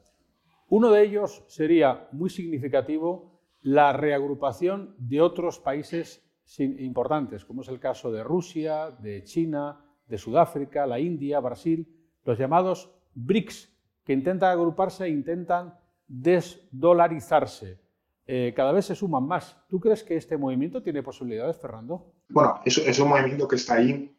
Uno 0.68 0.90
de 0.90 1.02
ellos 1.02 1.44
sería 1.46 2.08
muy 2.12 2.30
significativo 2.30 3.40
la 3.60 3.92
reagrupación 3.92 4.94
de 4.98 5.20
otros 5.20 5.58
países 5.58 6.22
importantes, 6.58 7.44
como 7.44 7.62
es 7.62 7.68
el 7.68 7.80
caso 7.80 8.12
de 8.12 8.22
Rusia, 8.22 8.90
de 8.90 9.24
China, 9.24 9.84
de 10.06 10.18
Sudáfrica, 10.18 10.86
la 10.86 11.00
India, 11.00 11.40
Brasil, 11.40 11.88
los 12.24 12.38
llamados 12.38 12.94
BRICS, 13.14 13.73
que 14.04 14.12
intentan 14.12 14.50
agruparse 14.50 15.04
e 15.04 15.08
intentan 15.08 15.74
desdolarizarse. 16.06 17.80
Eh, 18.26 18.52
cada 18.56 18.72
vez 18.72 18.86
se 18.86 18.94
suman 18.94 19.26
más. 19.26 19.56
¿Tú 19.68 19.80
crees 19.80 20.02
que 20.02 20.16
este 20.16 20.36
movimiento 20.36 20.82
tiene 20.82 21.02
posibilidades, 21.02 21.58
Fernando? 21.58 22.14
Bueno, 22.28 22.60
es, 22.64 22.98
un 22.98 23.08
movimiento 23.08 23.46
que 23.46 23.56
está 23.56 23.74
ahí, 23.74 24.16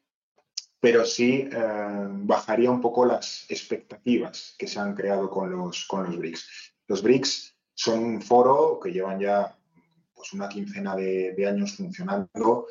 pero 0.80 1.06
sí 1.06 1.50
eh, 1.52 2.08
bajaría 2.10 2.69
un 2.69 2.82
poco 2.82 3.06
las 3.06 3.45
expectativas 3.50 4.56
que 4.58 4.67
se 4.67 4.80
han 4.80 4.93
creado 4.93 5.30
con 5.30 5.50
los, 5.50 5.86
con 5.86 6.04
los 6.04 6.17
BRICS. 6.17 6.74
Los 6.88 7.02
BRICS 7.02 7.58
son 7.74 8.04
un 8.04 8.21
foro 8.21 8.80
que 8.80 8.91
llevan 8.91 9.19
ya 9.19 9.58
pues, 10.13 10.34
una 10.34 10.50
quincena 10.50 10.95
de, 10.95 11.48
años 11.48 11.76
funcionando, 11.76 12.67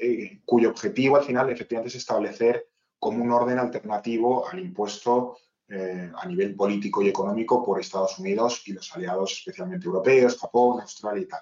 eh, 0.00 0.40
cuyo 0.44 0.70
objetivo 0.70 1.16
al 1.16 1.24
final 1.24 1.50
efectivamente 1.50 1.88
es 1.88 1.96
establecer 1.96 2.66
como 2.98 3.22
un 3.22 3.30
orden 3.30 3.58
alternativo 3.58 4.48
al 4.48 4.58
impuesto 4.58 5.36
eh, 5.70 6.10
a 6.16 6.26
nivel 6.26 6.54
político 6.54 7.02
y 7.02 7.08
económico 7.08 7.62
por 7.62 7.78
Estados 7.78 8.18
Unidos 8.18 8.62
y 8.66 8.72
los 8.72 8.90
aliados 8.94 9.32
especialmente 9.32 9.84
europeos, 9.84 10.38
Japón, 10.38 10.80
Australia 10.80 11.22
y 11.22 11.26
tal. 11.26 11.40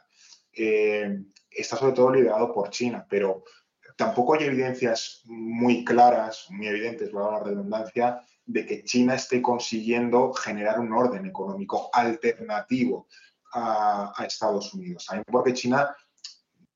Eh, 0.52 1.22
está 1.48 1.76
sobre 1.76 1.92
todo 1.92 2.10
liderado 2.10 2.52
por 2.52 2.70
China, 2.70 3.06
pero 3.08 3.44
tampoco 3.96 4.34
hay 4.34 4.44
evidencias 4.44 5.22
muy 5.26 5.84
claras, 5.84 6.46
muy 6.50 6.66
evidentes, 6.66 7.10
por 7.10 7.32
la 7.32 7.40
redundancia, 7.40 8.20
de 8.44 8.66
que 8.66 8.82
China 8.82 9.14
esté 9.14 9.40
consiguiendo 9.40 10.32
generar 10.32 10.80
un 10.80 10.92
orden 10.92 11.24
económico 11.26 11.88
alternativo 11.92 13.06
a, 13.52 14.12
Estados 14.26 14.74
Unidos. 14.74 15.06
También 15.06 15.24
porque 15.30 15.54
China 15.54 15.94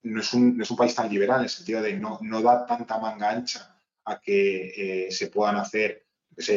no 0.02 0.20
es, 0.20 0.32
un, 0.34 0.62
país 0.76 0.94
tan 0.94 1.10
liberal 1.10 1.38
en 1.38 1.44
el 1.44 1.50
sentido 1.50 1.82
de 1.82 1.94
no, 1.94 2.18
no 2.22 2.42
da 2.42 2.64
tanta 2.64 2.98
manga 2.98 3.30
ancha 3.30 3.76
a 4.04 4.20
que 4.20 5.06
eh, 5.06 5.10
se 5.10 5.26
puedan 5.26 5.56
hacer 5.56 6.10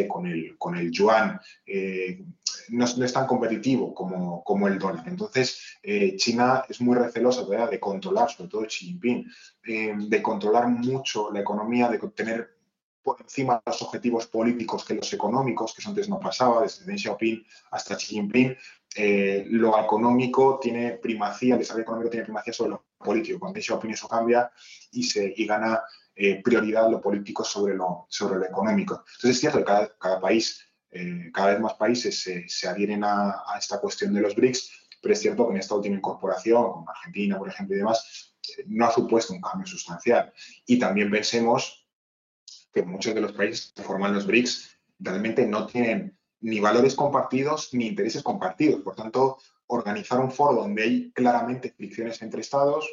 con, 0.08 0.28
el, 0.28 0.58
con 0.58 0.76
el 0.76 0.92
yuan, 0.92 1.40
eh, 1.66 2.24
no, 2.70 2.86
es 2.86 3.14
tan 3.14 3.28
competitivo 3.28 3.94
como, 3.94 4.44
como 4.44 4.68
el 4.68 4.80
dólar. 4.80 5.06
Entonces, 5.08 5.80
eh, 5.84 6.16
China 6.16 6.64
es 6.70 6.80
muy 6.82 6.96
recelosa 6.96 7.44
de 7.44 7.80
controlar, 7.80 8.30
sobre 8.30 8.50
todo 8.50 8.66
Xi 8.66 8.86
Jinping, 8.86 9.26
de 9.64 10.22
controlar 10.22 10.68
mucho 10.68 11.32
la 11.32 11.42
economía, 11.42 11.90
de 11.90 12.00
tener 12.10 12.54
por 13.04 13.22
encima 13.22 13.62
los 13.66 13.82
objetivos 13.82 14.28
políticos 14.28 14.86
que 14.86 14.96
los 14.96 15.12
económicos, 15.14 15.74
que 15.74 15.82
eso 15.82 15.90
antes 15.90 16.10
no 16.10 16.20
pasaba, 16.20 16.64
desde 16.64 16.86
Deng 16.86 16.98
Xiaoping 16.98 17.46
hasta 17.72 17.98
Xi 17.98 18.16
Jinping, 18.16 18.56
eh, 18.96 19.46
lo 19.50 19.78
económico 19.78 20.60
tiene 20.62 20.92
primacía, 20.92 21.56
el 21.56 21.60
desarrollo 21.60 21.84
económico 21.84 22.10
tiene 22.10 22.26
primacía 22.26 22.54
sobre 22.54 22.72
lo 22.72 22.86
político. 22.98 23.40
Con 23.40 23.52
Deng 23.54 23.62
Xiaoping 23.62 23.92
eso 23.92 24.08
cambia 24.08 24.50
y, 24.92 25.04
se, 25.04 25.34
y 25.36 25.46
gana 25.46 25.82
eh, 26.16 26.42
prioridad 26.44 26.90
lo 26.90 27.02
político 27.02 27.44
sobre 27.44 27.76
lo, 27.76 28.06
sobre 28.10 28.40
lo 28.40 28.46
económico. 28.46 29.04
Entonces 29.16 29.32
es 29.32 29.40
cierto 29.40 29.60
que 29.60 29.66
cada, 29.66 29.98
cada 29.98 30.20
país, 30.20 30.64
eh, 30.92 31.32
cada 31.34 31.52
vez 31.52 31.60
más 31.60 31.74
países 31.74 32.22
se, 32.22 32.48
se 32.48 32.68
adhieren 32.68 33.04
a, 33.04 33.44
a, 33.48 33.58
esta 33.58 33.80
cuestión 33.80 34.14
de 34.14 34.22
los 34.22 34.36
BRICS, 34.36 34.72
pero 35.02 35.14
es 35.14 35.20
cierto 35.20 35.48
que 35.48 35.54
en 35.54 35.60
esta 35.60 35.76
última 35.76 35.96
incorporación, 35.96 36.72
como 36.72 36.90
Argentina, 36.90 37.38
por 37.38 37.50
ejemplo, 37.50 37.76
y 37.76 37.80
demás, 37.80 38.36
no 38.68 38.86
ha 38.86 38.92
supuesto 38.92 39.34
un 39.34 39.42
cambio 39.42 39.68
sustancial. 39.68 40.32
Y 40.66 40.80
también 40.80 41.10
pensemos 41.10 41.88
que 42.72 42.84
muchos 42.84 43.14
de 43.14 43.22
los 43.22 43.34
países 43.34 43.74
que 43.76 43.84
forman 43.84 44.14
los 44.14 44.26
BRICS 44.28 44.78
realmente 45.00 45.46
no 45.46 45.68
tienen 45.68 46.18
ni 46.42 46.60
valores 46.60 46.96
compartidos 46.96 47.74
ni 47.74 47.88
intereses 47.88 48.22
compartidos. 48.22 48.82
Por 48.82 48.96
tanto, 48.96 49.38
organizar 49.68 50.20
un 50.20 50.32
foro 50.32 50.62
donde 50.62 50.84
hay 50.84 51.12
claramente 51.12 51.72
fricciones 51.72 52.22
entre 52.22 52.42
estados, 52.42 52.88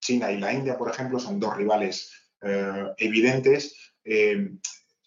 China 0.00 0.30
y 0.30 0.38
la 0.38 0.52
India, 0.52 0.76
por 0.76 0.90
ejemplo, 0.90 1.18
son 1.18 1.40
dos 1.40 1.56
rivales 1.56 2.25
eh, 2.42 2.86
evidentes, 2.98 3.94
eh, 4.04 4.50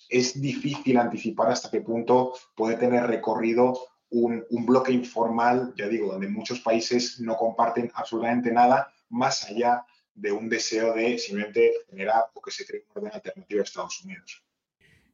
es 0.10 0.42
difícil 0.42 0.98
anticipar 0.98 1.52
hasta 1.52 1.70
qué 1.70 1.82
punto 1.82 2.34
puede 2.56 2.78
tener 2.78 3.04
recorrido 3.06 3.78
un, 4.10 4.44
un, 4.50 4.66
bloque 4.66 4.92
informal, 4.92 5.74
ya 5.78 5.88
digo, 5.88 6.12
donde 6.12 6.28
muchos 6.28 6.60
países 6.62 7.20
no 7.20 7.38
comparten 7.38 7.92
absolutamente 7.94 8.52
nada, 8.52 8.92
más 9.10 9.46
allá 9.46 9.86
de 10.16 10.32
un 10.32 10.50
deseo 10.50 10.94
de 10.94 11.18
simplemente 11.18 11.74
generar 11.90 12.26
o 12.34 12.42
que 12.42 12.52
se 12.52 12.66
cree 12.66 12.84
un 12.90 12.98
orden 12.98 13.14
alternativo 13.14 13.62
a 13.62 13.64
Estados 13.64 14.04
Unidos. 14.04 14.44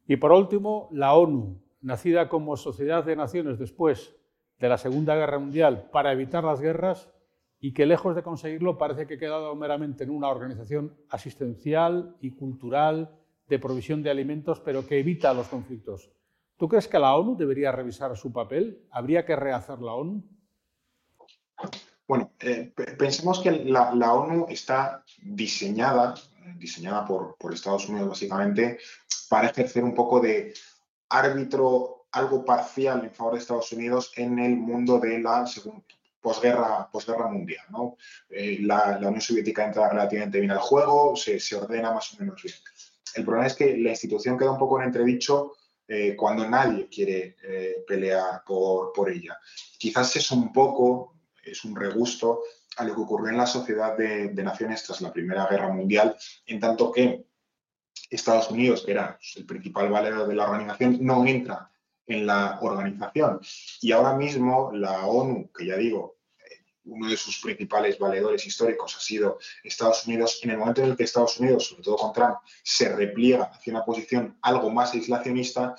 Y 0.08 0.16
por 0.16 0.32
último, 0.32 0.90
la 0.92 1.14
ONU, 1.14 1.62
nacida 1.82 2.30
como 2.30 2.58
Sociedad 2.58 3.04
de 3.04 3.16
Naciones 3.16 3.60
después 3.60 4.16
de 4.60 4.70
la 4.70 4.78
Segunda 4.78 5.16
Guerra 5.16 5.40
Mundial 5.40 5.90
para 5.92 6.12
evitar 6.12 6.44
las 6.44 6.62
guerras 6.62 7.10
y 7.60 7.74
que 7.74 7.86
lejos 7.86 8.16
de 8.16 8.24
conseguirlo 8.24 8.78
parece 8.78 9.08
que 9.08 9.16
ha 9.16 9.20
quedado 9.20 9.56
meramente 9.56 10.04
en 10.04 10.10
una 10.10 10.30
organización 10.30 10.96
asistencial 11.10 12.16
y 12.22 12.32
cultural 12.32 13.16
de 13.48 13.60
provisión 13.60 14.04
de 14.04 14.10
alimentos, 14.10 14.60
pero 14.60 14.86
que 14.86 15.00
evita 15.00 15.34
los 15.34 15.48
conflictos. 15.48 16.12
¿Tú 16.58 16.68
crees 16.68 16.88
que 16.88 17.00
la 17.00 17.16
ONU 17.16 17.36
debería 17.36 17.72
revisar 17.72 18.16
su 18.16 18.32
papel? 18.32 18.86
¿Habría 18.92 19.26
que 19.26 19.36
rehacer 19.36 19.80
la 19.80 19.94
ONU? 19.94 20.24
Bueno, 22.08 22.32
eh, 22.40 22.72
pensemos 22.98 23.40
que 23.40 23.52
la, 23.52 24.14
ONU 24.14 24.46
está 24.48 25.04
diseñada, 25.22 26.14
diseñada 26.58 27.06
por, 27.06 27.36
Estados 27.52 27.90
Unidos 27.90 28.10
básicamente, 28.10 28.78
para 29.28 29.50
ejercer 29.50 29.84
un 29.84 29.96
poco 29.96 30.20
de 30.20 30.54
árbitro 31.10 32.08
algo 32.12 32.46
parcial 32.46 33.04
en 33.04 33.12
favor 33.12 33.34
de 33.34 33.40
Estados 33.40 33.72
Unidos 33.74 34.14
en 34.16 34.40
el 34.40 34.56
mundo 34.56 35.00
de 35.00 35.20
la 35.20 35.46
posguerra, 36.26 36.90
posguerra 36.92 37.28
mundial. 37.28 37.66
¿no? 37.70 37.98
Eh, 38.30 38.58
la, 38.62 38.98
Unión 38.98 39.22
Soviética 39.22 39.66
entra 39.66 39.90
relativamente 39.90 40.40
bien 40.40 40.52
al 40.52 40.60
juego, 40.60 41.16
se, 41.16 41.40
ordena 41.56 41.94
más 41.94 42.14
o 42.14 42.18
menos 42.20 42.42
bien. 42.42 42.56
El 43.14 43.24
problema 43.24 43.48
es 43.48 43.54
que 43.54 43.78
la 43.78 43.92
institución 43.92 44.38
queda 44.38 44.52
un 44.52 44.58
poco 44.58 44.80
en 44.80 44.88
entredicho 44.88 45.54
eh, 45.88 46.16
cuando 46.18 46.50
nadie 46.50 46.90
quiere 46.90 47.38
pelear 47.88 48.44
por, 48.46 48.92
por, 48.92 49.10
ella. 49.10 49.38
Quizás 49.78 50.16
es 50.16 50.32
un 50.32 50.52
poco 50.52 51.16
es 51.46 51.64
un 51.64 51.76
regusto 51.76 52.42
a 52.78 52.84
lo 52.84 52.96
que 52.96 53.02
ocurrió 53.02 53.30
en 53.30 53.38
la 53.38 53.48
sociedad 53.48 53.98
de, 53.98 54.32
naciones 54.44 54.84
tras 54.84 55.02
la 55.02 55.14
Primera 55.14 55.48
Guerra 55.48 55.70
Mundial, 55.70 56.16
en 56.46 56.60
tanto 56.60 56.92
que 56.92 57.26
Estados 58.10 58.52
Unidos, 58.52 58.84
que 58.86 58.92
era 58.92 59.18
el 59.36 59.46
principal 59.46 59.90
valedor 59.90 60.28
de 60.28 60.36
la 60.36 60.46
organización, 60.46 60.98
no 61.02 61.26
entra 61.26 61.72
en 62.06 62.28
la 62.28 62.60
organización. 62.62 63.40
Y 63.82 63.92
ahora 63.92 64.16
mismo 64.16 64.72
la 64.74 65.06
ONU, 65.06 65.52
que 65.52 65.66
ya 65.66 65.76
digo, 65.78 66.15
eh, 66.15 66.15
uno 66.86 67.10
de 67.10 67.18
sus 67.18 67.40
principales 67.40 67.98
valedores 68.00 68.46
históricos 68.46 68.96
ha 68.96 69.00
sido 69.00 69.40
Estados 69.64 70.06
Unidos, 70.08 70.40
en 70.44 70.52
el 70.52 70.58
momento 70.58 70.82
en 70.82 70.92
el 70.92 70.98
que 70.98 71.04
Estados 71.04 71.40
Unidos, 71.40 71.68
sobre 71.68 71.84
todo 71.84 71.96
con 71.98 72.14
Trump, 72.14 72.38
se 72.64 72.90
repliega 72.96 73.46
hacia 73.46 73.74
una 73.74 73.86
posición 73.86 74.38
algo 74.42 74.70
más 74.70 74.94
aislacionista, 74.94 75.76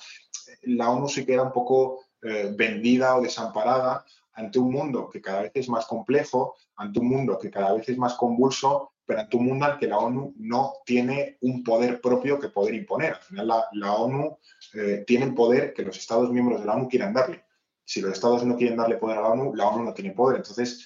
la 0.63 0.89
ONU 0.89 1.07
se 1.09 1.25
queda 1.25 1.43
un 1.43 1.51
poco 1.51 2.05
eh, 2.21 2.51
vendida 2.55 3.15
o 3.15 3.21
desamparada 3.21 4.05
ante 4.33 4.59
un 4.59 4.71
mundo 4.71 5.09
que 5.09 5.21
cada 5.21 5.43
vez 5.43 5.51
es 5.55 5.69
más 5.69 5.85
complejo, 5.85 6.55
ante 6.75 6.99
un 6.99 7.07
mundo 7.07 7.39
que 7.39 7.49
cada 7.49 7.73
vez 7.73 7.89
es 7.89 7.97
más 7.97 8.13
convulso, 8.13 8.91
pero 9.05 9.21
ante 9.21 9.37
un 9.37 9.45
mundo 9.45 9.65
al 9.65 9.79
que 9.79 9.87
la 9.87 9.97
ONU 9.97 10.33
no 10.37 10.73
tiene 10.85 11.37
un 11.41 11.63
poder 11.63 12.01
propio 12.01 12.39
que 12.39 12.49
poder 12.49 12.75
imponer. 12.75 13.13
Al 13.13 13.21
final, 13.21 13.53
la, 13.71 13.93
ONU 13.93 14.37
eh, 14.73 15.03
tiene 15.07 15.25
el 15.25 15.33
poder 15.33 15.73
que 15.73 15.83
los 15.83 15.97
Estados 15.97 16.29
miembros 16.31 16.59
de 16.59 16.67
la 16.67 16.75
ONU 16.75 16.87
quieran 16.87 17.13
darle. 17.13 17.46
Si 17.87 18.01
los 18.01 18.11
Estados 18.11 18.43
no 18.43 18.57
quieren 18.57 18.75
darle 18.75 18.97
poder 18.97 19.19
a 19.19 19.21
la 19.21 19.29
ONU, 19.29 19.55
la 19.55 19.65
ONU 19.69 19.85
no 19.85 19.93
tiene 19.93 20.11
poder. 20.11 20.37
Entonces, 20.37 20.85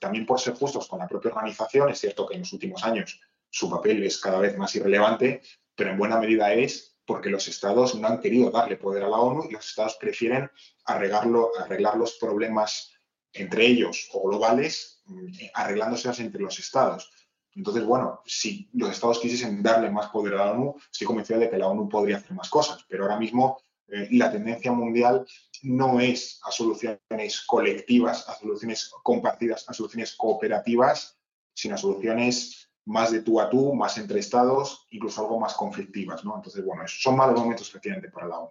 también 0.00 0.26
por 0.26 0.40
ser 0.40 0.54
justos 0.54 0.88
con 0.88 0.98
la 0.98 1.06
propia 1.06 1.30
organización, 1.30 1.88
es 1.90 2.00
cierto 2.00 2.26
que 2.26 2.34
en 2.34 2.40
los 2.40 2.52
últimos 2.52 2.82
años 2.82 3.20
su 3.48 3.70
papel 3.70 4.02
es 4.02 4.20
cada 4.20 4.40
vez 4.40 4.58
más 4.58 4.74
irrelevante, 4.74 5.42
pero 5.76 5.90
en 5.90 5.98
buena 5.98 6.18
medida 6.18 6.52
es 6.52 6.96
porque 7.06 7.30
los 7.30 7.46
estados 7.46 7.94
no 7.94 8.08
han 8.08 8.20
querido 8.20 8.50
darle 8.50 8.76
poder 8.76 9.04
a 9.04 9.08
la 9.08 9.18
ONU 9.18 9.44
y 9.48 9.52
los 9.52 9.64
estados 9.64 9.94
prefieren 9.94 10.50
arreglar 10.86 11.96
los 11.96 12.12
problemas 12.18 12.94
entre 13.32 13.66
ellos 13.66 14.08
o 14.12 14.28
globales, 14.28 15.02
mm, 15.06 15.28
arreglándoselas 15.54 16.18
entre 16.18 16.42
los 16.42 16.58
estados. 16.58 17.12
Entonces, 17.54 17.84
bueno, 17.84 18.22
si 18.26 18.68
los 18.72 18.90
estados 18.90 19.20
quisiesen 19.20 19.62
darle 19.62 19.88
más 19.88 20.08
poder 20.08 20.34
a 20.34 20.46
la 20.46 20.52
ONU, 20.52 20.74
estoy 20.90 21.06
convencido 21.06 21.38
de 21.38 21.48
que 21.48 21.58
la 21.58 21.68
ONU 21.68 21.88
podría 21.88 22.16
hacer 22.16 22.32
más 22.32 22.50
cosas, 22.50 22.84
pero 22.88 23.04
ahora 23.04 23.20
mismo 23.20 23.62
eh, 23.92 24.08
la 24.12 24.30
tendencia 24.30 24.72
mundial 24.72 25.26
no 25.62 26.00
es 26.00 26.40
a 26.44 26.50
soluciones 26.50 27.42
colectivas, 27.46 28.28
a 28.28 28.34
soluciones 28.34 28.90
compartidas, 29.02 29.68
a 29.68 29.72
soluciones 29.72 30.14
cooperativas, 30.16 31.18
sino 31.54 31.74
a 31.74 31.78
soluciones 31.78 32.70
más 32.86 33.12
de 33.12 33.20
tú 33.22 33.40
a 33.40 33.50
tú, 33.50 33.74
más 33.74 33.98
entre 33.98 34.20
estados, 34.20 34.86
incluso 34.90 35.20
algo 35.20 35.38
más 35.38 35.54
conflictivas. 35.54 36.24
¿no? 36.24 36.36
Entonces, 36.36 36.64
bueno, 36.64 36.82
son 36.86 37.16
malos 37.16 37.38
momentos 37.40 37.68
efectivamente 37.68 38.10
para 38.10 38.26
la 38.26 38.38
ONU. 38.38 38.50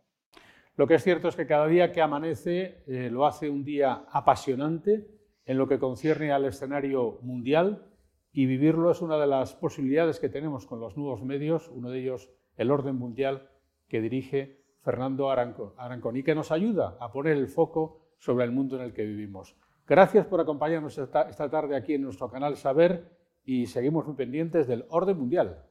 Lo 0.75 0.87
que 0.87 0.95
es 0.95 1.03
cierto 1.03 1.27
es 1.27 1.35
que 1.35 1.45
cada 1.45 1.67
día 1.67 1.91
que 1.91 2.01
amanece 2.01 2.83
eh, 2.87 3.09
lo 3.11 3.25
hace 3.25 3.49
un 3.49 3.65
día 3.65 4.05
apasionante 4.11 5.07
en 5.45 5.57
lo 5.57 5.67
que 5.67 5.79
concierne 5.79 6.31
al 6.31 6.45
escenario 6.45 7.19
mundial 7.21 7.85
y 8.31 8.45
vivirlo 8.45 8.91
es 8.91 9.01
una 9.01 9.17
de 9.17 9.27
las 9.27 9.55
posibilidades 9.55 10.19
que 10.19 10.29
tenemos 10.29 10.65
con 10.65 10.79
los 10.79 10.95
nuevos 10.95 11.23
medios, 11.23 11.67
uno 11.69 11.89
de 11.89 11.99
ellos 11.99 12.29
el 12.55 12.71
orden 12.71 12.95
mundial 12.95 13.49
que 13.89 13.99
dirige 13.99 14.58
Fernando 14.89 15.29
Arancón 15.29 16.17
y 16.17 16.23
que 16.23 16.33
nos 16.33 16.51
ayuda 16.51 16.97
a 16.99 17.11
poner 17.11 17.37
el 17.37 17.47
foco 17.47 18.15
sobre 18.17 18.43
el 18.43 18.51
mundo 18.51 18.75
en 18.75 18.81
el 18.81 18.91
que 18.91 19.05
vivimos. 19.05 19.55
Gracias 19.87 20.25
por 20.25 20.41
acompañarnos 20.41 20.97
esta 20.97 21.49
tarde 21.51 21.75
aquí 21.75 21.93
en 21.93 22.01
nuestro 22.01 22.27
canal 22.27 22.57
Saber 22.57 23.07
y 23.45 23.67
seguimos 23.67 24.07
muy 24.07 24.15
pendientes 24.15 24.65
del 24.65 24.85
orden 24.89 25.15
mundial. 25.19 25.63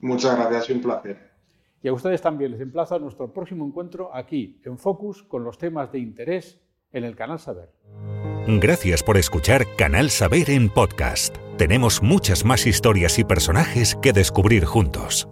Muchas 0.00 0.36
gracias, 0.36 0.68
un 0.68 0.82
placer. 0.82 1.16
Y 1.82 1.88
a 1.88 1.94
ustedes 1.94 2.20
también 2.20 2.50
les 2.50 2.60
emplazo 2.60 2.94
a 2.94 2.98
nuestro 2.98 3.32
próximo 3.32 3.64
encuentro 3.64 4.14
aquí 4.14 4.60
en 4.66 4.76
Focus 4.76 5.22
con 5.22 5.42
los 5.42 5.56
temas 5.56 5.90
de 5.90 6.00
interés 6.00 6.60
en 6.92 7.04
el 7.04 7.16
Canal 7.16 7.38
Saber. 7.38 7.70
Gracias 8.46 9.02
por 9.02 9.16
escuchar 9.16 9.64
Canal 9.78 10.10
Saber 10.10 10.50
en 10.50 10.68
podcast. 10.68 11.38
Tenemos 11.56 12.02
muchas 12.02 12.44
más 12.44 12.66
historias 12.66 13.18
y 13.18 13.24
personajes 13.24 13.96
que 14.02 14.12
descubrir 14.12 14.66
juntos. 14.66 15.26